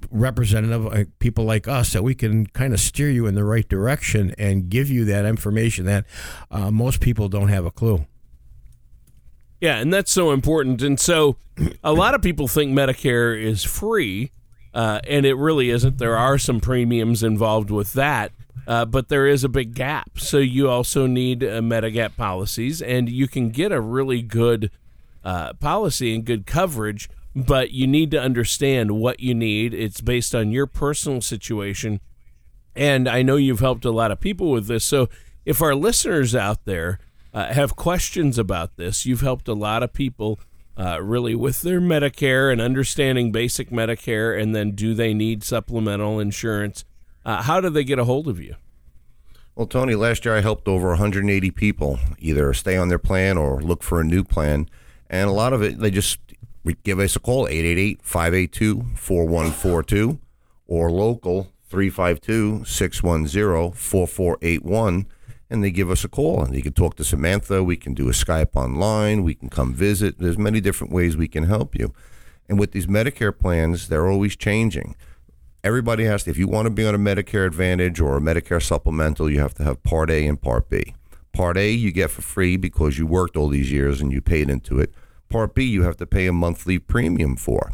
representative 0.09 0.87
uh, 0.87 1.03
people 1.19 1.45
like 1.45 1.67
us 1.67 1.93
that 1.93 2.03
we 2.03 2.15
can 2.15 2.47
kind 2.47 2.73
of 2.73 2.79
steer 2.79 3.09
you 3.09 3.27
in 3.27 3.35
the 3.35 3.43
right 3.43 3.67
direction 3.67 4.33
and 4.37 4.69
give 4.69 4.89
you 4.89 5.05
that 5.05 5.25
information 5.25 5.85
that 5.85 6.05
uh, 6.49 6.71
most 6.71 7.01
people 7.01 7.29
don't 7.29 7.49
have 7.49 7.65
a 7.65 7.71
clue. 7.71 8.05
Yeah 9.59 9.77
and 9.77 9.93
that's 9.93 10.11
so 10.11 10.31
important. 10.31 10.81
And 10.81 10.99
so 10.99 11.37
a 11.83 11.93
lot 11.93 12.15
of 12.15 12.21
people 12.21 12.47
think 12.47 12.71
medicare 12.71 13.39
is 13.39 13.63
free 13.63 14.31
uh, 14.73 15.01
and 15.07 15.25
it 15.25 15.35
really 15.35 15.69
isn't. 15.69 15.97
There 15.97 16.17
are 16.17 16.37
some 16.37 16.59
premiums 16.59 17.23
involved 17.23 17.69
with 17.69 17.93
that 17.93 18.31
uh, 18.67 18.85
but 18.85 19.09
there 19.09 19.27
is 19.27 19.43
a 19.43 19.49
big 19.49 19.73
gap. 19.73 20.19
So 20.19 20.37
you 20.37 20.69
also 20.69 21.07
need 21.07 21.43
uh, 21.43 21.61
Medigap 21.61 22.15
policies, 22.15 22.81
and 22.81 23.09
you 23.09 23.27
can 23.27 23.49
get 23.49 23.71
a 23.71 23.81
really 23.81 24.21
good 24.21 24.71
uh, 25.23 25.53
policy 25.53 26.15
and 26.15 26.25
good 26.25 26.45
coverage, 26.45 27.09
but 27.35 27.71
you 27.71 27.87
need 27.87 28.11
to 28.11 28.21
understand 28.21 28.91
what 28.91 29.19
you 29.19 29.33
need. 29.33 29.73
It's 29.73 30.01
based 30.01 30.35
on 30.35 30.51
your 30.51 30.67
personal 30.67 31.21
situation. 31.21 31.99
And 32.75 33.07
I 33.07 33.21
know 33.21 33.35
you've 33.35 33.59
helped 33.59 33.85
a 33.85 33.91
lot 33.91 34.11
of 34.11 34.19
people 34.19 34.51
with 34.51 34.67
this. 34.67 34.85
So 34.85 35.09
if 35.45 35.61
our 35.61 35.75
listeners 35.75 36.35
out 36.35 36.65
there 36.65 36.99
uh, 37.33 37.53
have 37.53 37.75
questions 37.75 38.37
about 38.37 38.77
this, 38.77 39.05
you've 39.05 39.21
helped 39.21 39.47
a 39.47 39.53
lot 39.53 39.83
of 39.83 39.93
people. 39.93 40.39
Uh, 40.77 40.99
really, 41.01 41.35
with 41.35 41.61
their 41.61 41.81
Medicare 41.81 42.51
and 42.51 42.61
understanding 42.61 43.31
basic 43.31 43.69
Medicare, 43.69 44.41
and 44.41 44.55
then 44.55 44.71
do 44.71 44.93
they 44.93 45.13
need 45.13 45.43
supplemental 45.43 46.17
insurance? 46.17 46.85
Uh, 47.25 47.41
how 47.43 47.61
do 47.61 47.69
they 47.69 47.83
get 47.83 47.99
a 47.99 48.05
hold 48.05 48.27
of 48.27 48.39
you? 48.39 48.55
Well, 49.55 49.67
Tony, 49.67 49.95
last 49.95 50.25
year 50.25 50.35
I 50.35 50.41
helped 50.41 50.67
over 50.67 50.89
180 50.89 51.51
people 51.51 51.99
either 52.19 52.53
stay 52.53 52.77
on 52.77 52.87
their 52.87 52.97
plan 52.97 53.37
or 53.37 53.61
look 53.61 53.83
for 53.83 53.99
a 53.99 54.03
new 54.03 54.23
plan. 54.23 54.69
And 55.09 55.29
a 55.29 55.33
lot 55.33 55.51
of 55.53 55.61
it, 55.61 55.79
they 55.79 55.91
just 55.91 56.19
give 56.83 56.99
us 56.99 57.15
a 57.15 57.19
call, 57.19 57.47
888 57.47 58.01
582 58.01 58.95
4142, 58.95 60.19
or 60.67 60.89
local 60.89 61.51
352 61.67 62.63
610 62.65 63.73
4481. 63.73 65.05
And 65.49 65.61
they 65.61 65.71
give 65.71 65.91
us 65.91 66.05
a 66.05 66.09
call 66.09 66.45
and 66.45 66.55
you 66.55 66.61
can 66.61 66.71
talk 66.71 66.95
to 66.95 67.03
Samantha. 67.03 67.61
We 67.61 67.75
can 67.75 67.93
do 67.93 68.07
a 68.07 68.13
Skype 68.13 68.55
online. 68.55 69.23
We 69.23 69.35
can 69.35 69.49
come 69.49 69.73
visit. 69.73 70.17
There's 70.17 70.37
many 70.37 70.61
different 70.61 70.93
ways 70.93 71.17
we 71.17 71.27
can 71.27 71.43
help 71.43 71.75
you. 71.75 71.93
And 72.47 72.57
with 72.57 72.71
these 72.71 72.87
Medicare 72.87 73.37
plans, 73.37 73.89
they're 73.89 74.07
always 74.09 74.37
changing 74.37 74.95
everybody 75.63 76.05
has 76.05 76.23
to, 76.23 76.31
if 76.31 76.37
you 76.37 76.47
want 76.47 76.65
to 76.65 76.69
be 76.69 76.85
on 76.85 76.95
a 76.95 76.99
Medicare 76.99 77.45
Advantage 77.45 77.99
or 77.99 78.17
a 78.17 78.21
Medicare 78.21 78.61
supplemental, 78.61 79.29
you 79.29 79.39
have 79.39 79.53
to 79.55 79.63
have 79.63 79.83
Part 79.83 80.09
A 80.09 80.25
and 80.25 80.41
Part 80.41 80.69
B. 80.69 80.95
Part 81.33 81.57
A 81.57 81.71
you 81.71 81.91
get 81.91 82.11
for 82.11 82.21
free 82.21 82.57
because 82.57 82.97
you 82.97 83.05
worked 83.05 83.37
all 83.37 83.47
these 83.47 83.71
years 83.71 84.01
and 84.01 84.11
you 84.11 84.21
paid 84.21 84.49
into 84.49 84.79
it. 84.79 84.93
Part 85.29 85.55
B 85.55 85.63
you 85.63 85.83
have 85.83 85.97
to 85.97 86.05
pay 86.05 86.27
a 86.27 86.33
monthly 86.33 86.77
premium 86.77 87.35
for. 87.35 87.71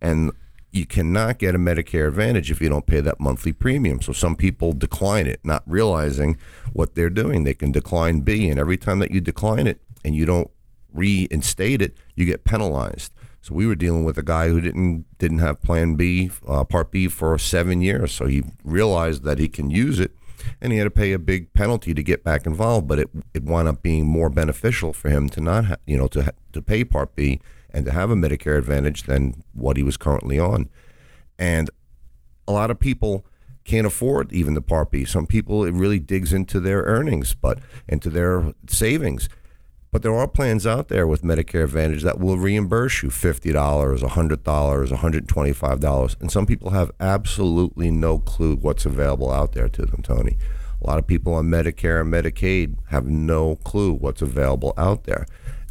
And 0.00 0.32
you 0.72 0.86
cannot 0.86 1.38
get 1.38 1.54
a 1.54 1.58
Medicare 1.58 2.06
Advantage 2.06 2.50
if 2.50 2.60
you 2.60 2.68
don't 2.68 2.86
pay 2.86 3.00
that 3.00 3.18
monthly 3.18 3.52
premium. 3.52 4.00
So 4.00 4.12
some 4.12 4.36
people 4.36 4.72
decline 4.72 5.26
it, 5.26 5.40
not 5.42 5.64
realizing 5.66 6.36
what 6.72 6.94
they're 6.94 7.10
doing. 7.10 7.42
They 7.42 7.54
can 7.54 7.72
decline 7.72 8.20
B, 8.20 8.48
and 8.48 8.60
every 8.60 8.76
time 8.76 9.00
that 9.00 9.10
you 9.10 9.20
decline 9.20 9.66
it 9.66 9.80
and 10.04 10.14
you 10.14 10.24
don't 10.24 10.50
reinstate 10.92 11.82
it, 11.82 11.96
you 12.14 12.24
get 12.24 12.44
penalized. 12.44 13.12
So 13.40 13.54
we 13.54 13.66
were 13.66 13.74
dealing 13.74 14.04
with 14.04 14.18
a 14.18 14.22
guy 14.22 14.48
who 14.48 14.60
didn't 14.60 15.06
didn't 15.18 15.38
have 15.38 15.62
Plan 15.62 15.94
B, 15.94 16.30
uh, 16.46 16.64
Part 16.64 16.90
B 16.90 17.08
for 17.08 17.38
seven 17.38 17.80
years. 17.80 18.12
So 18.12 18.26
he 18.26 18.42
realized 18.64 19.24
that 19.24 19.38
he 19.38 19.48
can 19.48 19.70
use 19.70 19.98
it, 19.98 20.14
and 20.60 20.72
he 20.72 20.78
had 20.78 20.84
to 20.84 20.90
pay 20.90 21.12
a 21.12 21.18
big 21.18 21.52
penalty 21.54 21.94
to 21.94 22.02
get 22.02 22.22
back 22.22 22.46
involved. 22.46 22.86
But 22.86 22.98
it 22.98 23.10
it 23.32 23.42
wound 23.44 23.68
up 23.68 23.82
being 23.82 24.06
more 24.06 24.28
beneficial 24.28 24.92
for 24.92 25.08
him 25.08 25.28
to 25.30 25.40
not, 25.40 25.64
ha- 25.64 25.76
you 25.86 25.96
know, 25.96 26.06
to 26.08 26.32
to 26.52 26.62
pay 26.62 26.84
Part 26.84 27.14
B 27.14 27.40
and 27.70 27.86
to 27.86 27.92
have 27.92 28.10
a 28.10 28.14
Medicare 28.14 28.58
Advantage 28.58 29.04
than 29.04 29.42
what 29.54 29.76
he 29.76 29.82
was 29.82 29.96
currently 29.96 30.38
on. 30.38 30.68
And 31.38 31.70
a 32.46 32.52
lot 32.52 32.70
of 32.70 32.78
people 32.78 33.24
can't 33.64 33.86
afford 33.86 34.32
even 34.32 34.52
the 34.54 34.60
Part 34.60 34.90
B. 34.90 35.06
Some 35.06 35.26
people 35.26 35.64
it 35.64 35.72
really 35.72 35.98
digs 35.98 36.34
into 36.34 36.60
their 36.60 36.82
earnings, 36.82 37.34
but 37.34 37.58
into 37.88 38.10
their 38.10 38.52
savings 38.68 39.30
but 39.92 40.02
there 40.02 40.14
are 40.14 40.28
plans 40.28 40.66
out 40.66 40.88
there 40.88 41.06
with 41.06 41.22
Medicare 41.22 41.64
Advantage 41.64 42.02
that 42.02 42.20
will 42.20 42.38
reimburse 42.38 43.02
you 43.02 43.08
$50, 43.08 43.52
$100, 43.52 44.42
$125. 44.42 46.20
And 46.20 46.30
some 46.30 46.46
people 46.46 46.70
have 46.70 46.92
absolutely 47.00 47.90
no 47.90 48.18
clue 48.18 48.56
what's 48.56 48.86
available 48.86 49.30
out 49.32 49.52
there 49.52 49.68
to 49.68 49.84
them, 49.84 50.02
Tony. 50.02 50.36
A 50.80 50.86
lot 50.86 50.98
of 50.98 51.06
people 51.06 51.34
on 51.34 51.46
Medicare 51.46 52.00
and 52.00 52.12
Medicaid 52.12 52.76
have 52.88 53.06
no 53.06 53.56
clue 53.56 53.92
what's 53.92 54.22
available 54.22 54.72
out 54.76 55.04
there. 55.04 55.26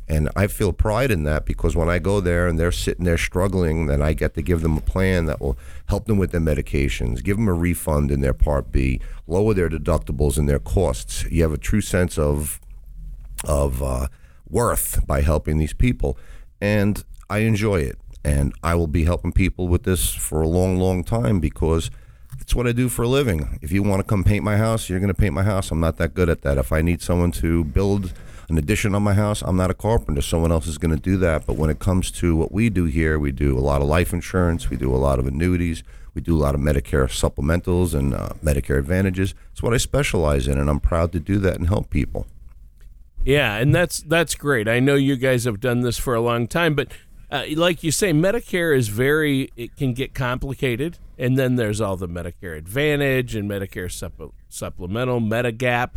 And 0.09 0.27
I 0.35 0.47
feel 0.47 0.73
pride 0.73 1.11
in 1.11 1.23
that 1.23 1.45
because 1.45 1.75
when 1.75 1.87
I 1.87 1.99
go 1.99 2.19
there 2.19 2.47
and 2.47 2.59
they're 2.59 2.71
sitting 2.71 3.05
there 3.05 3.17
struggling, 3.17 3.85
then 3.85 4.01
I 4.01 4.13
get 4.13 4.33
to 4.33 4.41
give 4.41 4.61
them 4.61 4.75
a 4.75 4.81
plan 4.81 5.27
that 5.27 5.39
will 5.39 5.57
help 5.87 6.05
them 6.05 6.17
with 6.17 6.31
their 6.31 6.41
medications, 6.41 7.23
give 7.23 7.37
them 7.37 7.47
a 7.47 7.53
refund 7.53 8.09
in 8.09 8.21
their 8.21 8.33
Part 8.33 8.71
B, 8.71 8.99
lower 9.27 9.53
their 9.53 9.69
deductibles 9.69 10.37
and 10.37 10.49
their 10.49 10.59
costs. 10.59 11.25
You 11.25 11.43
have 11.43 11.53
a 11.53 11.59
true 11.59 11.81
sense 11.81 12.17
of 12.17 12.59
of 13.45 13.81
uh, 13.81 14.07
worth 14.49 15.05
by 15.05 15.21
helping 15.21 15.57
these 15.57 15.73
people. 15.73 16.17
And 16.61 17.03
I 17.29 17.39
enjoy 17.39 17.81
it. 17.81 17.97
And 18.23 18.53
I 18.61 18.75
will 18.75 18.87
be 18.87 19.05
helping 19.05 19.31
people 19.31 19.67
with 19.67 19.83
this 19.83 20.13
for 20.13 20.41
a 20.41 20.47
long, 20.47 20.77
long 20.77 21.03
time 21.03 21.39
because 21.39 21.89
it's 22.41 22.53
what 22.53 22.67
I 22.67 22.73
do 22.73 22.89
for 22.89 23.03
a 23.03 23.07
living. 23.07 23.59
If 23.61 23.71
you 23.71 23.81
want 23.81 24.01
to 24.01 24.03
come 24.03 24.23
paint 24.23 24.43
my 24.43 24.57
house, 24.57 24.89
you're 24.89 24.99
going 24.99 25.13
to 25.13 25.13
paint 25.13 25.33
my 25.33 25.43
house. 25.43 25.71
I'm 25.71 25.79
not 25.79 25.97
that 25.97 26.13
good 26.13 26.29
at 26.29 26.41
that. 26.41 26.57
If 26.57 26.71
I 26.71 26.81
need 26.81 27.01
someone 27.01 27.31
to 27.33 27.63
build 27.63 28.13
an 28.49 28.57
addition 28.57 28.93
on 28.95 29.03
my 29.03 29.13
house, 29.13 29.41
I'm 29.41 29.55
not 29.55 29.71
a 29.71 29.73
carpenter. 29.73 30.21
Someone 30.21 30.51
else 30.51 30.67
is 30.67 30.77
going 30.77 30.95
to 30.95 31.01
do 31.01 31.15
that. 31.17 31.45
But 31.45 31.55
when 31.55 31.69
it 31.69 31.79
comes 31.79 32.11
to 32.11 32.35
what 32.35 32.51
we 32.51 32.69
do 32.69 32.85
here, 32.85 33.19
we 33.19 33.31
do 33.31 33.57
a 33.57 33.61
lot 33.61 33.81
of 33.81 33.87
life 33.87 34.11
insurance, 34.11 34.69
we 34.69 34.77
do 34.77 34.93
a 34.93 34.97
lot 34.97 35.19
of 35.19 35.27
annuities, 35.27 35.83
we 36.13 36.21
do 36.21 36.35
a 36.35 36.41
lot 36.41 36.55
of 36.55 36.61
Medicare 36.61 37.07
supplementals 37.07 37.93
and 37.93 38.13
uh, 38.13 38.29
Medicare 38.43 38.79
advantages. 38.79 39.33
It's 39.51 39.63
what 39.63 39.73
I 39.73 39.77
specialize 39.77 40.47
in, 40.47 40.57
and 40.57 40.69
I'm 40.69 40.79
proud 40.79 41.11
to 41.13 41.19
do 41.19 41.37
that 41.39 41.55
and 41.55 41.67
help 41.67 41.89
people. 41.89 42.25
Yeah, 43.25 43.55
and 43.57 43.75
that's 43.75 43.99
that's 44.01 44.35
great. 44.35 44.67
I 44.67 44.79
know 44.79 44.95
you 44.95 45.15
guys 45.15 45.43
have 45.43 45.59
done 45.59 45.81
this 45.81 45.97
for 45.97 46.15
a 46.15 46.21
long 46.21 46.47
time, 46.47 46.73
but 46.73 46.87
uh, 47.29 47.43
like 47.55 47.83
you 47.83 47.91
say, 47.91 48.11
Medicare 48.11 48.75
is 48.75 48.87
very 48.87 49.51
it 49.55 49.75
can 49.75 49.93
get 49.93 50.13
complicated, 50.13 50.97
and 51.17 51.37
then 51.37 51.55
there's 51.55 51.81
all 51.81 51.97
the 51.97 52.07
Medicare 52.07 52.57
Advantage 52.57 53.35
and 53.35 53.49
Medicare 53.49 53.87
supp- 53.87 54.31
supplemental, 54.47 55.19
Medigap 55.19 55.91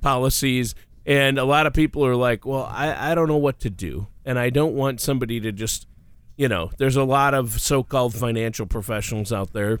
policies, 0.00 0.74
and 1.06 1.38
a 1.38 1.44
lot 1.44 1.66
of 1.66 1.72
people 1.72 2.04
are 2.04 2.16
like, 2.16 2.44
"Well, 2.44 2.64
I 2.64 3.12
I 3.12 3.14
don't 3.14 3.28
know 3.28 3.36
what 3.36 3.60
to 3.60 3.70
do, 3.70 4.08
and 4.24 4.38
I 4.38 4.50
don't 4.50 4.74
want 4.74 5.00
somebody 5.00 5.40
to 5.40 5.52
just." 5.52 5.86
You 6.36 6.48
know, 6.48 6.72
there's 6.78 6.96
a 6.96 7.04
lot 7.04 7.32
of 7.32 7.60
so-called 7.60 8.12
financial 8.12 8.66
professionals 8.66 9.32
out 9.32 9.52
there 9.52 9.78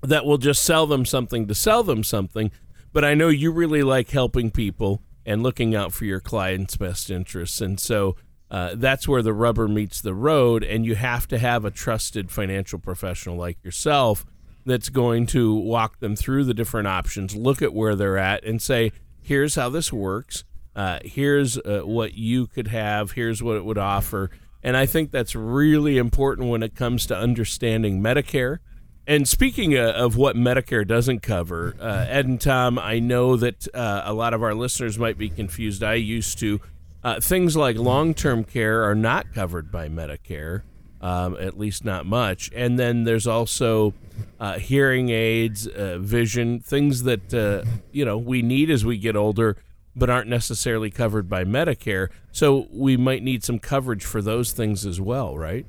that 0.00 0.24
will 0.24 0.38
just 0.38 0.62
sell 0.62 0.86
them 0.86 1.04
something 1.04 1.46
to 1.48 1.54
sell 1.54 1.82
them 1.82 2.02
something. 2.02 2.50
But 2.94 3.04
I 3.04 3.12
know 3.12 3.28
you 3.28 3.50
really 3.52 3.82
like 3.82 4.08
helping 4.10 4.50
people 4.50 5.02
and 5.26 5.42
looking 5.42 5.74
out 5.74 5.92
for 5.92 6.06
your 6.06 6.20
client's 6.20 6.76
best 6.76 7.10
interests. 7.10 7.60
And 7.60 7.78
so 7.78 8.16
uh, 8.50 8.76
that's 8.76 9.08
where 9.08 9.22
the 9.22 9.34
rubber 9.34 9.66
meets 9.66 10.00
the 10.00 10.14
road. 10.14 10.62
And 10.62 10.86
you 10.86 10.94
have 10.94 11.26
to 11.28 11.38
have 11.38 11.64
a 11.64 11.70
trusted 11.70 12.30
financial 12.30 12.78
professional 12.78 13.36
like 13.36 13.62
yourself 13.62 14.24
that's 14.64 14.88
going 14.88 15.26
to 15.26 15.54
walk 15.54 15.98
them 15.98 16.16
through 16.16 16.44
the 16.44 16.54
different 16.54 16.88
options, 16.88 17.36
look 17.36 17.60
at 17.62 17.74
where 17.74 17.94
they're 17.94 18.18
at, 18.18 18.44
and 18.44 18.62
say, 18.62 18.92
here's 19.20 19.56
how 19.56 19.68
this 19.68 19.92
works. 19.92 20.44
Uh, 20.74 20.98
here's 21.04 21.58
uh, 21.58 21.82
what 21.84 22.14
you 22.14 22.46
could 22.46 22.68
have. 22.68 23.12
Here's 23.12 23.42
what 23.42 23.56
it 23.56 23.64
would 23.64 23.78
offer. 23.78 24.30
And 24.62 24.76
I 24.76 24.86
think 24.86 25.10
that's 25.10 25.34
really 25.34 25.98
important 25.98 26.48
when 26.48 26.62
it 26.62 26.74
comes 26.74 27.06
to 27.06 27.16
understanding 27.16 28.00
Medicare 28.00 28.58
and 29.06 29.28
speaking 29.28 29.76
of 29.76 30.16
what 30.16 30.36
Medicare 30.36 30.86
doesn't 30.86 31.20
cover, 31.20 31.74
uh, 31.80 32.06
Ed 32.08 32.26
and 32.26 32.40
Tom, 32.40 32.78
I 32.78 32.98
know 32.98 33.36
that 33.36 33.72
uh, 33.74 34.02
a 34.04 34.12
lot 34.12 34.34
of 34.34 34.42
our 34.42 34.54
listeners 34.54 34.98
might 34.98 35.16
be 35.16 35.28
confused. 35.28 35.82
I 35.82 35.94
used 35.94 36.38
to. 36.40 36.60
Uh, 37.04 37.20
things 37.20 37.56
like 37.56 37.76
long 37.76 38.14
term 38.14 38.42
care 38.42 38.82
are 38.82 38.94
not 38.94 39.32
covered 39.32 39.70
by 39.70 39.88
Medicare, 39.88 40.62
um, 41.00 41.36
at 41.38 41.56
least 41.56 41.84
not 41.84 42.04
much. 42.04 42.50
And 42.52 42.80
then 42.80 43.04
there's 43.04 43.28
also 43.28 43.94
uh, 44.40 44.58
hearing 44.58 45.10
aids, 45.10 45.68
uh, 45.68 45.98
vision, 46.00 46.58
things 46.58 47.04
that 47.04 47.32
uh, 47.32 47.62
you 47.92 48.04
know 48.04 48.18
we 48.18 48.42
need 48.42 48.70
as 48.70 48.84
we 48.84 48.98
get 48.98 49.14
older, 49.14 49.56
but 49.94 50.10
aren't 50.10 50.28
necessarily 50.28 50.90
covered 50.90 51.28
by 51.28 51.44
Medicare. 51.44 52.08
So 52.32 52.66
we 52.72 52.96
might 52.96 53.22
need 53.22 53.44
some 53.44 53.60
coverage 53.60 54.04
for 54.04 54.20
those 54.20 54.50
things 54.50 54.84
as 54.84 55.00
well, 55.00 55.38
right? 55.38 55.64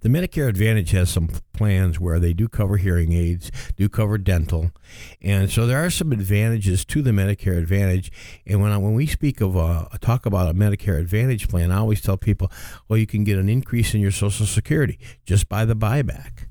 The 0.00 0.08
Medicare 0.08 0.48
Advantage 0.48 0.90
has 0.92 1.10
some 1.10 1.28
plans 1.52 1.98
where 2.00 2.18
they 2.18 2.32
do 2.32 2.48
cover 2.48 2.76
hearing 2.76 3.12
aids, 3.12 3.50
do 3.76 3.88
cover 3.88 4.18
dental, 4.18 4.70
and 5.20 5.50
so 5.50 5.66
there 5.66 5.84
are 5.84 5.90
some 5.90 6.12
advantages 6.12 6.84
to 6.86 7.02
the 7.02 7.10
Medicare 7.10 7.58
Advantage. 7.58 8.12
And 8.46 8.60
when 8.60 8.72
I, 8.72 8.78
when 8.78 8.94
we 8.94 9.06
speak 9.06 9.40
of 9.40 9.56
uh, 9.56 9.86
talk 10.00 10.26
about 10.26 10.50
a 10.50 10.54
Medicare 10.54 10.98
Advantage 10.98 11.48
plan, 11.48 11.70
I 11.70 11.78
always 11.78 12.00
tell 12.00 12.16
people, 12.16 12.50
well, 12.88 12.98
you 12.98 13.06
can 13.06 13.24
get 13.24 13.38
an 13.38 13.48
increase 13.48 13.94
in 13.94 14.00
your 14.00 14.10
Social 14.10 14.46
Security 14.46 14.98
just 15.24 15.48
by 15.48 15.64
the 15.64 15.76
buyback. 15.76 16.46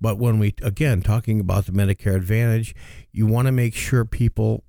But 0.00 0.18
when 0.18 0.38
we 0.38 0.54
again 0.62 1.02
talking 1.02 1.40
about 1.40 1.66
the 1.66 1.72
Medicare 1.72 2.16
Advantage, 2.16 2.74
you 3.12 3.26
want 3.26 3.46
to 3.46 3.52
make 3.52 3.74
sure 3.74 4.04
people 4.04 4.64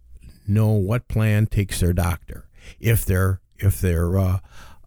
know 0.48 0.72
what 0.72 1.08
plan 1.08 1.48
takes 1.48 1.80
their 1.80 1.94
doctor 1.94 2.48
if 2.80 3.06
they're 3.06 3.42
if 3.58 3.80
they're 3.80 4.18
uh, 4.18 4.40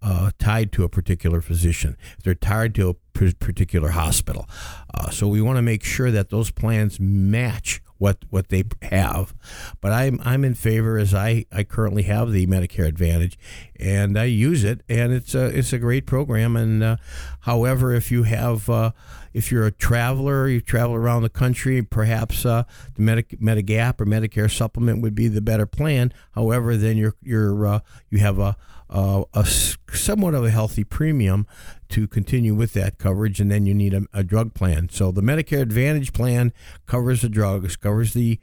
uh, 0.02 0.31
tied 0.38 0.73
to 0.73 0.85
a 0.85 0.88
particular 0.88 1.40
physician. 1.40 1.97
If 2.19 2.25
they're 2.25 2.35
tied 2.35 2.75
to 2.76 2.90
a 2.90 2.95
particular 3.14 3.90
hospital. 3.90 4.49
Uh, 4.92 5.11
so 5.11 5.28
we 5.28 5.40
want 5.40 5.56
to 5.56 5.62
make 5.62 5.85
sure 5.85 6.11
that 6.11 6.30
those 6.30 6.50
plans 6.50 7.00
match 7.00 7.80
what 7.99 8.18
what 8.30 8.49
they 8.49 8.64
have. 8.83 9.35
But 9.80 9.92
I'm 9.92 10.21
I'm 10.25 10.44
in 10.44 10.54
favor 10.54 10.99
as 10.99 11.14
I, 11.14 11.47
I 11.52 11.64
currently 11.64 12.02
have 12.04 12.33
the 12.33 12.47
Medicare 12.47 12.87
Advantage, 12.87 13.38
and 13.76 14.18
I 14.18 14.25
use 14.25 14.64
it, 14.64 14.83
and 14.88 15.12
it's 15.12 15.35
a 15.35 15.47
it's 15.47 15.73
a 15.73 15.78
great 15.78 16.06
program. 16.06 16.56
And 16.56 16.83
uh, 16.83 16.97
however, 17.40 17.94
if 17.94 18.11
you 18.11 18.25
have 18.25 18.68
uh, 18.68 18.90
if 19.35 19.50
you're 19.50 19.67
a 19.67 19.73
traveler, 19.73 20.49
you 20.49 20.61
travel 20.61 20.95
around 20.95 21.23
the 21.23 21.29
country, 21.29 21.83
perhaps 21.83 22.47
uh, 22.47 22.62
the 22.95 23.03
Medi- 23.03 23.37
Medigap 23.37 24.00
or 24.00 24.07
Medicare 24.07 24.50
supplement 24.50 25.03
would 25.03 25.14
be 25.14 25.29
the 25.29 25.43
better 25.43 25.67
plan. 25.67 26.14
However, 26.33 26.76
then 26.76 26.97
you're 26.97 27.17
you're 27.21 27.67
uh, 27.67 27.81
you 28.09 28.19
have 28.19 28.38
a 28.38 28.57
uh, 28.88 29.25
a 29.35 29.45
somewhat 29.45 30.35
of 30.35 30.45
a 30.45 30.50
healthy 30.50 30.85
premium 30.85 31.47
to 31.88 32.07
continue 32.07 32.55
with 32.55 32.73
that 32.75 32.99
coverage, 32.99 33.41
and 33.41 33.50
then 33.50 33.67
you 33.67 33.75
need 33.75 33.93
a, 33.93 34.03
a, 34.12 34.23
drug 34.23 34.55
plan. 34.55 34.88
So 34.88 35.11
the 35.11 35.21
Medicare 35.21 35.62
Advantage 35.62 36.12
plan 36.12 36.53
covers 36.87 37.23
the 37.23 37.29
drugs, 37.29 37.76
covers 37.76 38.14
the 38.14 38.38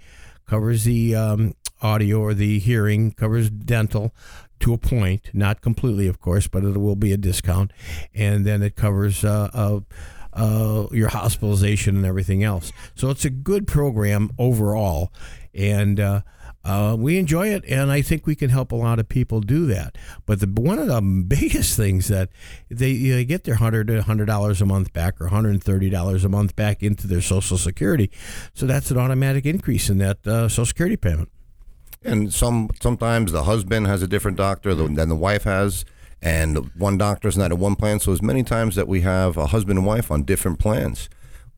covers 0.46 0.84
the 0.84 1.16
um, 1.16 1.54
audio 1.82 2.20
or 2.20 2.34
the 2.34 2.60
hearing, 2.60 3.12
covers 3.12 3.50
dental 3.50 4.14
to 4.60 4.74
a 4.74 4.78
point, 4.78 5.30
not 5.34 5.62
completely, 5.62 6.08
of 6.08 6.20
course, 6.20 6.48
but 6.48 6.64
it 6.64 6.78
will 6.78 6.96
be 6.96 7.14
a 7.14 7.18
discount, 7.18 7.72
and 8.14 8.46
then 8.46 8.62
it 8.62 8.76
covers 8.76 9.24
uh, 9.24 9.50
uh, 9.54 9.80
your 10.92 11.10
hospitalization 11.10 11.96
and 11.98 12.06
everything 12.06 12.44
else. 12.44 12.72
So 12.96 13.10
it's 13.10 13.26
a 13.26 13.30
good 13.30 13.68
program 13.68 14.32
overall, 14.38 15.12
and 15.54 16.00
uh, 16.00 16.22
uh, 16.64 16.96
we 16.98 17.18
enjoy 17.18 17.48
it, 17.48 17.64
and 17.68 17.92
I 17.92 18.02
think 18.02 18.28
we 18.28 18.36
can 18.36 18.50
help 18.50 18.72
a 18.72 18.76
lot 18.76 19.00
of 19.00 19.10
people 19.10 19.42
do 19.42 19.66
that. 19.68 19.98
But 20.26 20.42
the, 20.42 20.48
one 20.48 20.78
of 20.78 20.88
the 20.88 21.02
biggest 21.28 21.76
things 21.76 22.08
that 22.10 22.30
they, 22.70 22.96
they 22.96 23.26
get 23.26 23.46
their 23.46 23.56
hundred 23.56 23.90
hundred 24.02 24.26
dollars 24.26 24.62
a 24.62 24.66
month 24.66 24.94
back 24.94 25.20
or 25.20 25.28
hundred 25.28 25.52
and 25.52 25.64
thirty 25.64 25.90
dollars 25.90 26.24
a 26.24 26.30
month 26.30 26.56
back 26.56 26.84
into 26.84 27.08
their 27.08 27.22
Social 27.22 27.58
Security, 27.58 28.12
so 28.54 28.66
that's 28.66 28.92
an 28.92 28.98
automatic 28.98 29.46
increase 29.46 29.90
in 29.90 29.98
that 30.00 30.26
uh, 30.28 30.48
Social 30.48 30.66
Security 30.66 30.98
payment. 30.98 31.30
And 32.04 32.34
some 32.34 32.70
sometimes 32.80 33.32
the 33.32 33.44
husband 33.44 33.88
has 33.88 34.02
a 34.02 34.08
different 34.08 34.38
doctor 34.38 34.74
than 34.74 34.96
the 34.96 35.16
wife 35.16 35.44
has, 35.44 35.86
and 36.22 36.72
one 36.76 36.98
doctor 36.98 37.28
is 37.28 37.38
not 37.38 37.52
at 37.52 37.58
one 37.58 37.76
plan. 37.76 38.00
So 38.00 38.12
as 38.12 38.22
many 38.22 38.44
times 38.44 38.76
that 38.76 38.88
we 38.88 39.02
have 39.02 39.38
a 39.38 39.48
husband 39.48 39.80
and 39.80 39.88
wife 39.88 40.12
on 40.12 40.24
different 40.24 40.60
plans 40.60 41.10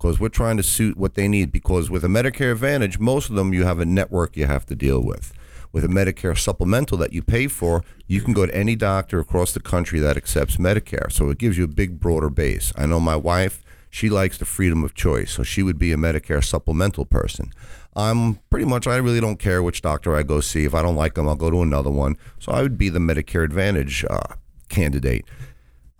because 0.03 0.19
we're 0.19 0.29
trying 0.29 0.57
to 0.57 0.63
suit 0.63 0.97
what 0.97 1.15
they 1.15 1.27
need. 1.27 1.51
Because 1.51 1.89
with 1.89 2.03
a 2.03 2.07
Medicare 2.07 2.51
Advantage, 2.51 2.99
most 2.99 3.29
of 3.29 3.35
them 3.35 3.53
you 3.53 3.63
have 3.63 3.79
a 3.79 3.85
network 3.85 4.37
you 4.37 4.45
have 4.45 4.65
to 4.67 4.75
deal 4.75 5.01
with. 5.01 5.33
With 5.71 5.83
a 5.83 5.87
Medicare 5.87 6.37
supplemental 6.37 6.97
that 6.99 7.13
you 7.13 7.23
pay 7.23 7.47
for, 7.47 7.83
you 8.05 8.21
can 8.21 8.33
go 8.33 8.45
to 8.45 8.55
any 8.55 8.75
doctor 8.75 9.19
across 9.19 9.53
the 9.53 9.59
country 9.59 9.99
that 9.99 10.17
accepts 10.17 10.57
Medicare. 10.57 11.11
So 11.11 11.29
it 11.29 11.39
gives 11.39 11.57
you 11.57 11.63
a 11.63 11.69
big, 11.69 11.99
broader 11.99 12.29
base. 12.29 12.71
I 12.77 12.85
know 12.85 12.99
my 12.99 13.15
wife, 13.15 13.63
she 13.89 14.09
likes 14.09 14.37
the 14.37 14.45
freedom 14.45 14.83
of 14.83 14.93
choice. 14.93 15.31
So 15.31 15.43
she 15.43 15.63
would 15.63 15.79
be 15.79 15.91
a 15.91 15.97
Medicare 15.97 16.43
supplemental 16.43 17.05
person. 17.05 17.51
I'm 17.95 18.35
pretty 18.49 18.65
much, 18.65 18.87
I 18.87 18.97
really 18.97 19.21
don't 19.21 19.39
care 19.39 19.63
which 19.63 19.81
doctor 19.81 20.15
I 20.15 20.23
go 20.23 20.41
see. 20.41 20.65
If 20.65 20.75
I 20.75 20.81
don't 20.81 20.95
like 20.95 21.15
them, 21.15 21.27
I'll 21.27 21.35
go 21.35 21.49
to 21.49 21.61
another 21.61 21.91
one. 21.91 22.17
So 22.39 22.51
I 22.51 22.61
would 22.61 22.77
be 22.77 22.89
the 22.89 22.99
Medicare 22.99 23.43
Advantage 23.43 24.05
uh, 24.09 24.35
candidate. 24.73 25.25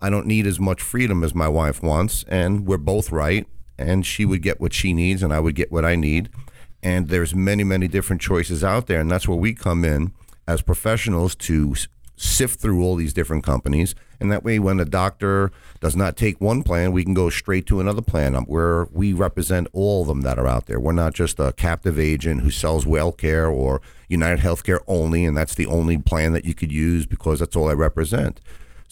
I 0.00 0.10
don't 0.10 0.26
need 0.26 0.46
as 0.46 0.60
much 0.60 0.82
freedom 0.82 1.24
as 1.24 1.34
my 1.34 1.48
wife 1.48 1.82
wants, 1.82 2.24
and 2.28 2.66
we're 2.66 2.76
both 2.78 3.10
right 3.10 3.46
and 3.78 4.04
she 4.06 4.24
would 4.24 4.42
get 4.42 4.60
what 4.60 4.72
she 4.72 4.92
needs 4.92 5.22
and 5.22 5.32
I 5.32 5.40
would 5.40 5.54
get 5.54 5.72
what 5.72 5.84
I 5.84 5.96
need. 5.96 6.28
And 6.82 7.08
there's 7.08 7.34
many, 7.34 7.64
many 7.64 7.88
different 7.88 8.20
choices 8.22 8.62
out 8.62 8.86
there. 8.86 9.00
And 9.00 9.10
that's 9.10 9.26
where 9.26 9.38
we 9.38 9.54
come 9.54 9.84
in 9.84 10.12
as 10.46 10.62
professionals 10.62 11.34
to 11.36 11.74
sift 12.16 12.60
through 12.60 12.82
all 12.82 12.94
these 12.94 13.12
different 13.12 13.42
companies. 13.42 13.94
And 14.20 14.30
that 14.30 14.44
way, 14.44 14.58
when 14.58 14.78
a 14.78 14.84
doctor 14.84 15.50
does 15.80 15.96
not 15.96 16.16
take 16.16 16.40
one 16.40 16.62
plan, 16.62 16.92
we 16.92 17.04
can 17.04 17.14
go 17.14 17.30
straight 17.30 17.66
to 17.66 17.80
another 17.80 18.02
plan 18.02 18.36
um, 18.36 18.44
where 18.44 18.84
we 18.92 19.12
represent 19.12 19.66
all 19.72 20.02
of 20.02 20.08
them 20.08 20.20
that 20.20 20.38
are 20.38 20.46
out 20.46 20.66
there. 20.66 20.78
We're 20.78 20.92
not 20.92 21.14
just 21.14 21.40
a 21.40 21.52
captive 21.52 21.98
agent 21.98 22.42
who 22.42 22.50
sells 22.50 22.84
WellCare 22.84 23.52
or 23.52 23.80
United 24.08 24.40
Healthcare 24.44 24.80
only, 24.86 25.24
and 25.24 25.36
that's 25.36 25.54
the 25.54 25.66
only 25.66 25.98
plan 25.98 26.32
that 26.34 26.44
you 26.44 26.54
could 26.54 26.70
use 26.70 27.06
because 27.06 27.40
that's 27.40 27.56
all 27.56 27.68
I 27.68 27.74
represent. 27.74 28.40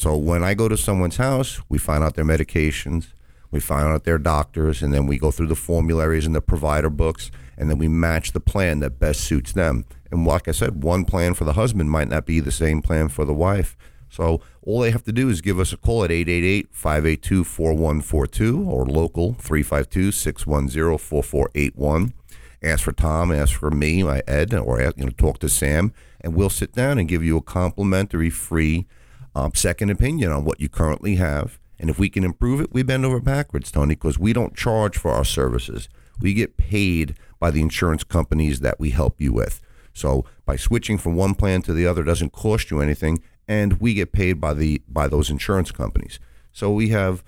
So 0.03 0.17
when 0.17 0.43
I 0.43 0.55
go 0.55 0.67
to 0.67 0.77
someone's 0.77 1.19
house, 1.19 1.61
we 1.69 1.79
find 1.79 2.03
out 2.03 2.17
their 2.17 2.25
medications, 2.25 3.13
we 3.53 3.61
find 3.61 3.87
out 3.87 4.03
their 4.03 4.19
doctors, 4.19 4.83
and 4.83 4.93
then 4.93 5.07
we 5.07 5.17
go 5.17 5.31
through 5.31 5.47
the 5.47 5.55
formularies 5.55 6.27
and 6.27 6.35
the 6.35 6.41
provider 6.41 6.91
books, 6.91 7.31
and 7.57 7.71
then 7.71 7.79
we 7.79 7.87
match 7.87 8.33
the 8.33 8.41
plan 8.41 8.81
that 8.81 8.99
best 8.99 9.21
suits 9.21 9.53
them. 9.53 9.85
And 10.11 10.27
like 10.27 10.49
I 10.49 10.51
said, 10.51 10.83
one 10.83 11.05
plan 11.05 11.35
for 11.35 11.45
the 11.45 11.53
husband 11.53 11.89
might 11.89 12.09
not 12.09 12.27
be 12.27 12.41
the 12.41 12.51
same 12.51 12.83
plan 12.83 13.11
for 13.11 13.25
the 13.25 13.33
wife. 13.33 13.77
So 14.09 14.41
all 14.63 14.81
they 14.81 14.91
have 14.91 15.05
to 15.05 15.13
do 15.13 15.29
is 15.29 15.41
give 15.41 15.61
us 15.61 15.73
a 15.73 15.77
call 15.77 16.03
at 16.03 16.11
888-582-4142 16.11 18.67
or 18.67 18.85
local 18.85 19.35
352-610-4481. 19.35 22.13
Ask 22.61 22.83
for 22.83 22.91
Tom, 22.91 23.31
ask 23.31 23.57
for 23.57 23.71
me, 23.71 24.03
my 24.03 24.21
Ed, 24.27 24.53
or 24.53 24.81
you 24.81 25.05
know, 25.05 25.11
talk 25.11 25.39
to 25.39 25.49
Sam, 25.49 25.93
and 26.21 26.35
we'll 26.35 26.51
sit 26.51 26.73
down 26.73 26.99
and 26.99 27.09
give 27.09 27.23
you 27.23 27.37
a 27.37 27.41
complimentary 27.41 28.31
free 28.31 28.89
um, 29.35 29.53
second 29.55 29.91
opinion 29.91 30.33
on 30.33 30.45
what 30.45 30.61
you 30.61 30.69
currently 30.69 31.17
have 31.17 31.59
and 31.83 31.91
if 31.91 31.99
we 31.99 32.09
can 32.09 32.23
improve 32.23 32.61
it, 32.61 32.73
we 32.73 32.85
bend 32.85 33.05
over 33.05 33.19
backwards, 33.19 33.73
Tony, 33.73 33.97
because 33.97 34.17
we 34.17 34.33
don't 34.33 34.55
charge 34.57 34.97
for 34.97 35.11
our 35.11 35.25
services. 35.25 35.89
We 36.21 36.33
get 36.33 36.57
paid 36.57 37.17
by 37.41 37.51
the 37.51 37.61
insurance 37.61 38.05
companies 38.05 38.61
that 38.61 38.79
we 38.79 38.91
help 38.91 39.21
you 39.21 39.33
with. 39.33 39.61
So 39.93 40.25
by 40.47 40.55
switching 40.55 40.97
from 40.97 41.17
one 41.17 41.35
plan 41.35 41.61
to 41.63 41.73
the 41.73 41.85
other 41.85 42.05
doesn't 42.05 42.31
cost 42.31 42.71
you 42.71 42.81
anything, 42.81 43.21
and 43.49 43.81
we 43.81 43.95
get 43.95 44.13
paid 44.13 44.35
by 44.41 44.55
the 44.55 44.81
by 44.89 45.09
those 45.09 45.29
insurance 45.29 45.73
companies. 45.73 46.21
So 46.53 46.73
we 46.73 46.91
have 46.91 47.25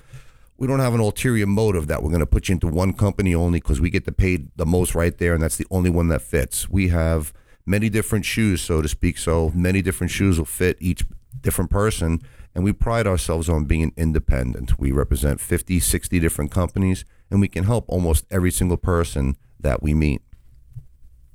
we 0.57 0.69
don't 0.69 0.79
have 0.79 0.95
an 0.95 1.01
ulterior 1.01 1.49
motive 1.49 1.89
that 1.89 2.05
we're 2.05 2.11
going 2.11 2.21
to 2.21 2.27
put 2.27 2.49
you 2.49 2.53
into 2.53 2.69
one 2.69 2.93
company 2.93 3.35
only 3.35 3.59
because 3.59 3.81
we 3.81 3.91
get 3.91 4.05
the 4.05 4.13
paid 4.13 4.51
the 4.55 4.65
most 4.65 4.95
right 4.95 5.19
there, 5.19 5.35
and 5.35 5.43
that's 5.43 5.57
the 5.57 5.67
only 5.69 5.91
one 5.91 6.07
that 6.09 6.23
fits. 6.23 6.71
We 6.71 6.89
have 6.89 7.33
many 7.67 7.89
different 7.89 8.25
shoes, 8.25 8.61
so 8.61 8.81
to 8.81 8.89
speak. 8.89 9.19
So 9.19 9.51
many 9.53 9.83
different 9.83 10.13
shoes 10.13 10.39
will 10.39 10.47
fit 10.47 10.77
each 10.79 11.05
different 11.41 11.71
person 11.71 12.21
and 12.55 12.63
we 12.63 12.73
pride 12.73 13.07
ourselves 13.07 13.49
on 13.49 13.65
being 13.65 13.93
independent. 13.97 14.79
We 14.79 14.93
represent 14.93 15.41
50, 15.41 15.81
60 15.81 16.21
different 16.21 16.51
companies, 16.51 17.05
and 17.31 17.41
we 17.41 17.49
can 17.49 17.65
help 17.65 17.85
almost 17.89 18.25
every 18.31 18.53
single 18.53 18.77
person 18.77 19.37
that 19.59 19.83
we 19.83 19.93
meet. 19.93 20.23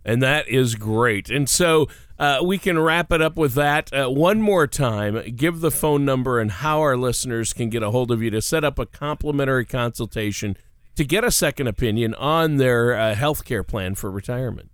And 0.05 0.23
that 0.23 0.47
is 0.47 0.75
great. 0.75 1.29
And 1.29 1.49
so 1.49 1.87
uh, 2.17 2.39
we 2.41 2.57
can 2.57 2.79
wrap 2.79 3.11
it 3.11 3.21
up 3.21 3.35
with 3.35 3.53
that 3.55 3.93
uh, 3.93 4.07
one 4.07 4.41
more 4.41 4.65
time. 4.65 5.21
Give 5.35 5.59
the 5.59 5.71
phone 5.71 6.05
number 6.05 6.39
and 6.39 6.51
how 6.51 6.79
our 6.79 6.95
listeners 6.95 7.51
can 7.51 7.69
get 7.69 7.83
a 7.83 7.91
hold 7.91 8.11
of 8.11 8.23
you 8.23 8.29
to 8.31 8.41
set 8.41 8.63
up 8.63 8.79
a 8.79 8.85
complimentary 8.85 9.65
consultation 9.65 10.55
to 10.95 11.03
get 11.03 11.23
a 11.23 11.31
second 11.31 11.67
opinion 11.67 12.13
on 12.15 12.57
their 12.57 12.95
uh, 12.95 13.13
health 13.13 13.43
care 13.43 13.63
plan 13.63 13.93
for 13.93 14.09
retirement. 14.09 14.71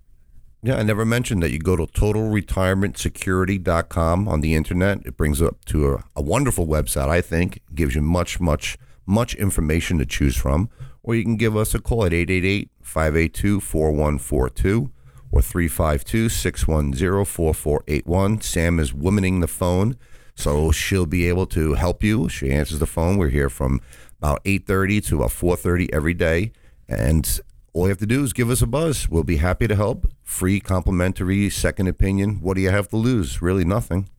Yeah, 0.65 0.77
I 0.77 0.81
never 0.81 1.05
mentioned 1.05 1.43
that 1.43 1.51
you 1.51 1.59
go 1.59 1.75
to 1.75 1.85
totalretirementsecurity.com 1.85 4.27
on 4.27 4.41
the 4.41 4.55
internet. 4.55 5.05
It 5.05 5.15
brings 5.15 5.39
up 5.39 5.63
to 5.65 5.93
a, 5.93 6.03
a 6.15 6.23
wonderful 6.23 6.65
website, 6.65 7.07
I 7.07 7.21
think. 7.21 7.57
It 7.57 7.75
gives 7.75 7.93
you 7.93 8.01
much, 8.01 8.39
much, 8.39 8.79
much 9.05 9.35
information 9.35 9.99
to 9.99 10.07
choose 10.07 10.35
from. 10.35 10.71
Or 11.03 11.13
you 11.13 11.21
can 11.21 11.37
give 11.37 11.55
us 11.55 11.75
a 11.75 11.79
call 11.79 12.03
at 12.03 12.13
888 12.13 12.71
582 12.81 13.59
4142 13.59 14.89
or 15.31 15.41
352 15.43 16.29
610 16.29 17.25
4481. 17.25 18.41
Sam 18.41 18.79
is 18.79 18.91
womaning 18.91 19.41
the 19.41 19.47
phone, 19.47 19.95
so 20.33 20.71
she'll 20.71 21.05
be 21.05 21.29
able 21.29 21.45
to 21.45 21.75
help 21.75 22.01
you. 22.01 22.27
She 22.27 22.51
answers 22.51 22.79
the 22.79 22.87
phone. 22.87 23.17
We're 23.17 23.29
here 23.29 23.51
from 23.51 23.81
about 24.17 24.43
8.30 24.45 25.05
to 25.09 25.17
about 25.17 25.29
4.30 25.29 25.93
every 25.93 26.15
day. 26.15 26.53
And 26.89 27.39
all 27.71 27.83
you 27.83 27.89
have 27.89 27.99
to 27.99 28.07
do 28.07 28.23
is 28.23 28.33
give 28.33 28.49
us 28.49 28.63
a 28.63 28.67
buzz. 28.67 29.07
We'll 29.07 29.23
be 29.23 29.37
happy 29.37 29.67
to 29.67 29.75
help. 29.75 30.07
Free, 30.25 30.59
complimentary, 30.59 31.49
second 31.49 31.87
opinion. 31.87 32.41
What 32.41 32.55
do 32.55 32.61
you 32.61 32.71
have 32.71 32.89
to 32.89 32.97
lose? 32.97 33.41
Really 33.41 33.63
nothing. 33.63 34.09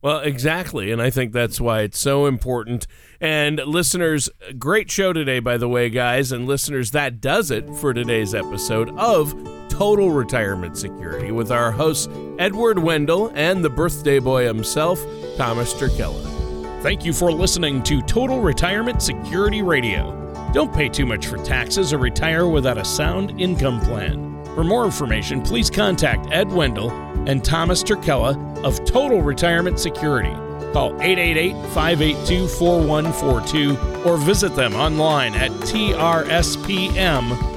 Well, 0.00 0.20
exactly. 0.20 0.92
And 0.92 1.02
I 1.02 1.10
think 1.10 1.32
that's 1.32 1.60
why 1.60 1.80
it's 1.80 1.98
so 1.98 2.26
important. 2.26 2.86
And 3.20 3.58
listeners, 3.58 4.30
great 4.56 4.88
show 4.88 5.12
today, 5.12 5.40
by 5.40 5.56
the 5.56 5.68
way, 5.68 5.90
guys. 5.90 6.30
And 6.30 6.46
listeners, 6.46 6.92
that 6.92 7.20
does 7.20 7.50
it 7.50 7.68
for 7.74 7.92
today's 7.92 8.34
episode 8.34 8.88
of 8.96 9.34
Total 9.68 10.10
Retirement 10.10 10.78
Security 10.78 11.32
with 11.32 11.50
our 11.50 11.72
hosts, 11.72 12.08
Edward 12.38 12.78
Wendell 12.78 13.32
and 13.34 13.64
the 13.64 13.70
birthday 13.70 14.20
boy 14.20 14.46
himself, 14.46 15.04
Thomas 15.36 15.74
Turkella. 15.74 16.22
Thank 16.82 17.04
you 17.04 17.12
for 17.12 17.32
listening 17.32 17.82
to 17.82 18.00
Total 18.02 18.40
Retirement 18.40 19.02
Security 19.02 19.62
Radio. 19.62 20.12
Don't 20.54 20.72
pay 20.72 20.88
too 20.88 21.04
much 21.04 21.26
for 21.26 21.36
taxes 21.38 21.92
or 21.92 21.98
retire 21.98 22.46
without 22.46 22.78
a 22.78 22.84
sound 22.84 23.40
income 23.40 23.80
plan. 23.80 24.35
For 24.56 24.64
more 24.64 24.86
information, 24.86 25.42
please 25.42 25.68
contact 25.68 26.32
Ed 26.32 26.50
Wendell 26.50 26.90
and 27.28 27.44
Thomas 27.44 27.82
Turkella 27.82 28.34
of 28.64 28.82
Total 28.86 29.20
Retirement 29.20 29.78
Security. 29.78 30.32
Call 30.72 30.94
888 31.02 31.52
582 31.74 32.48
4142 32.48 34.08
or 34.08 34.16
visit 34.16 34.56
them 34.56 34.74
online 34.74 35.34
at 35.34 35.50
trspm.com. 35.50 37.55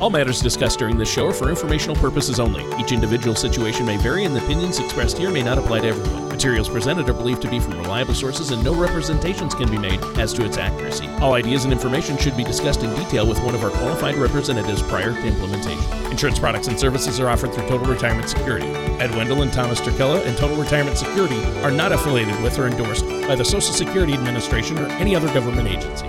All 0.00 0.10
matters 0.10 0.40
discussed 0.40 0.80
during 0.80 0.98
this 0.98 1.08
show 1.08 1.28
are 1.28 1.32
for 1.32 1.48
informational 1.48 1.94
purposes 1.94 2.40
only. 2.40 2.64
Each 2.80 2.90
individual 2.90 3.36
situation 3.36 3.86
may 3.86 3.96
vary, 3.96 4.24
and 4.24 4.34
the 4.34 4.42
opinions 4.44 4.80
expressed 4.80 5.16
here 5.16 5.30
may 5.30 5.42
not 5.42 5.58
apply 5.58 5.80
to 5.80 5.88
everyone. 5.88 6.28
Materials 6.28 6.68
presented 6.68 7.08
are 7.08 7.12
believed 7.12 7.40
to 7.42 7.48
be 7.48 7.60
from 7.60 7.78
reliable 7.78 8.14
sources, 8.14 8.50
and 8.50 8.64
no 8.64 8.74
representations 8.74 9.54
can 9.54 9.70
be 9.70 9.78
made 9.78 10.00
as 10.18 10.32
to 10.32 10.44
its 10.44 10.58
accuracy. 10.58 11.06
All 11.20 11.34
ideas 11.34 11.62
and 11.62 11.72
information 11.72 12.18
should 12.18 12.36
be 12.36 12.42
discussed 12.42 12.82
in 12.82 12.92
detail 12.96 13.24
with 13.24 13.40
one 13.44 13.54
of 13.54 13.62
our 13.62 13.70
qualified 13.70 14.16
representatives 14.16 14.82
prior 14.82 15.12
to 15.12 15.26
implementation. 15.26 16.10
Insurance 16.10 16.40
products 16.40 16.66
and 16.66 16.80
services 16.80 17.20
are 17.20 17.28
offered 17.28 17.54
through 17.54 17.68
Total 17.68 17.86
Retirement 17.86 18.28
Security. 18.28 18.66
Ed 18.98 19.14
Wendell 19.14 19.42
and 19.42 19.52
Thomas 19.52 19.80
Turkella 19.80 20.26
and 20.26 20.36
Total 20.36 20.56
Retirement 20.56 20.98
Security 20.98 21.44
are 21.62 21.70
not 21.70 21.92
affiliated 21.92 22.40
with 22.42 22.58
or 22.58 22.66
endorsed 22.66 23.06
by 23.28 23.36
the 23.36 23.44
Social 23.44 23.72
Security 23.72 24.14
Administration 24.14 24.78
or 24.78 24.86
any 24.86 25.14
other 25.14 25.32
government 25.32 25.68
agency. 25.68 26.08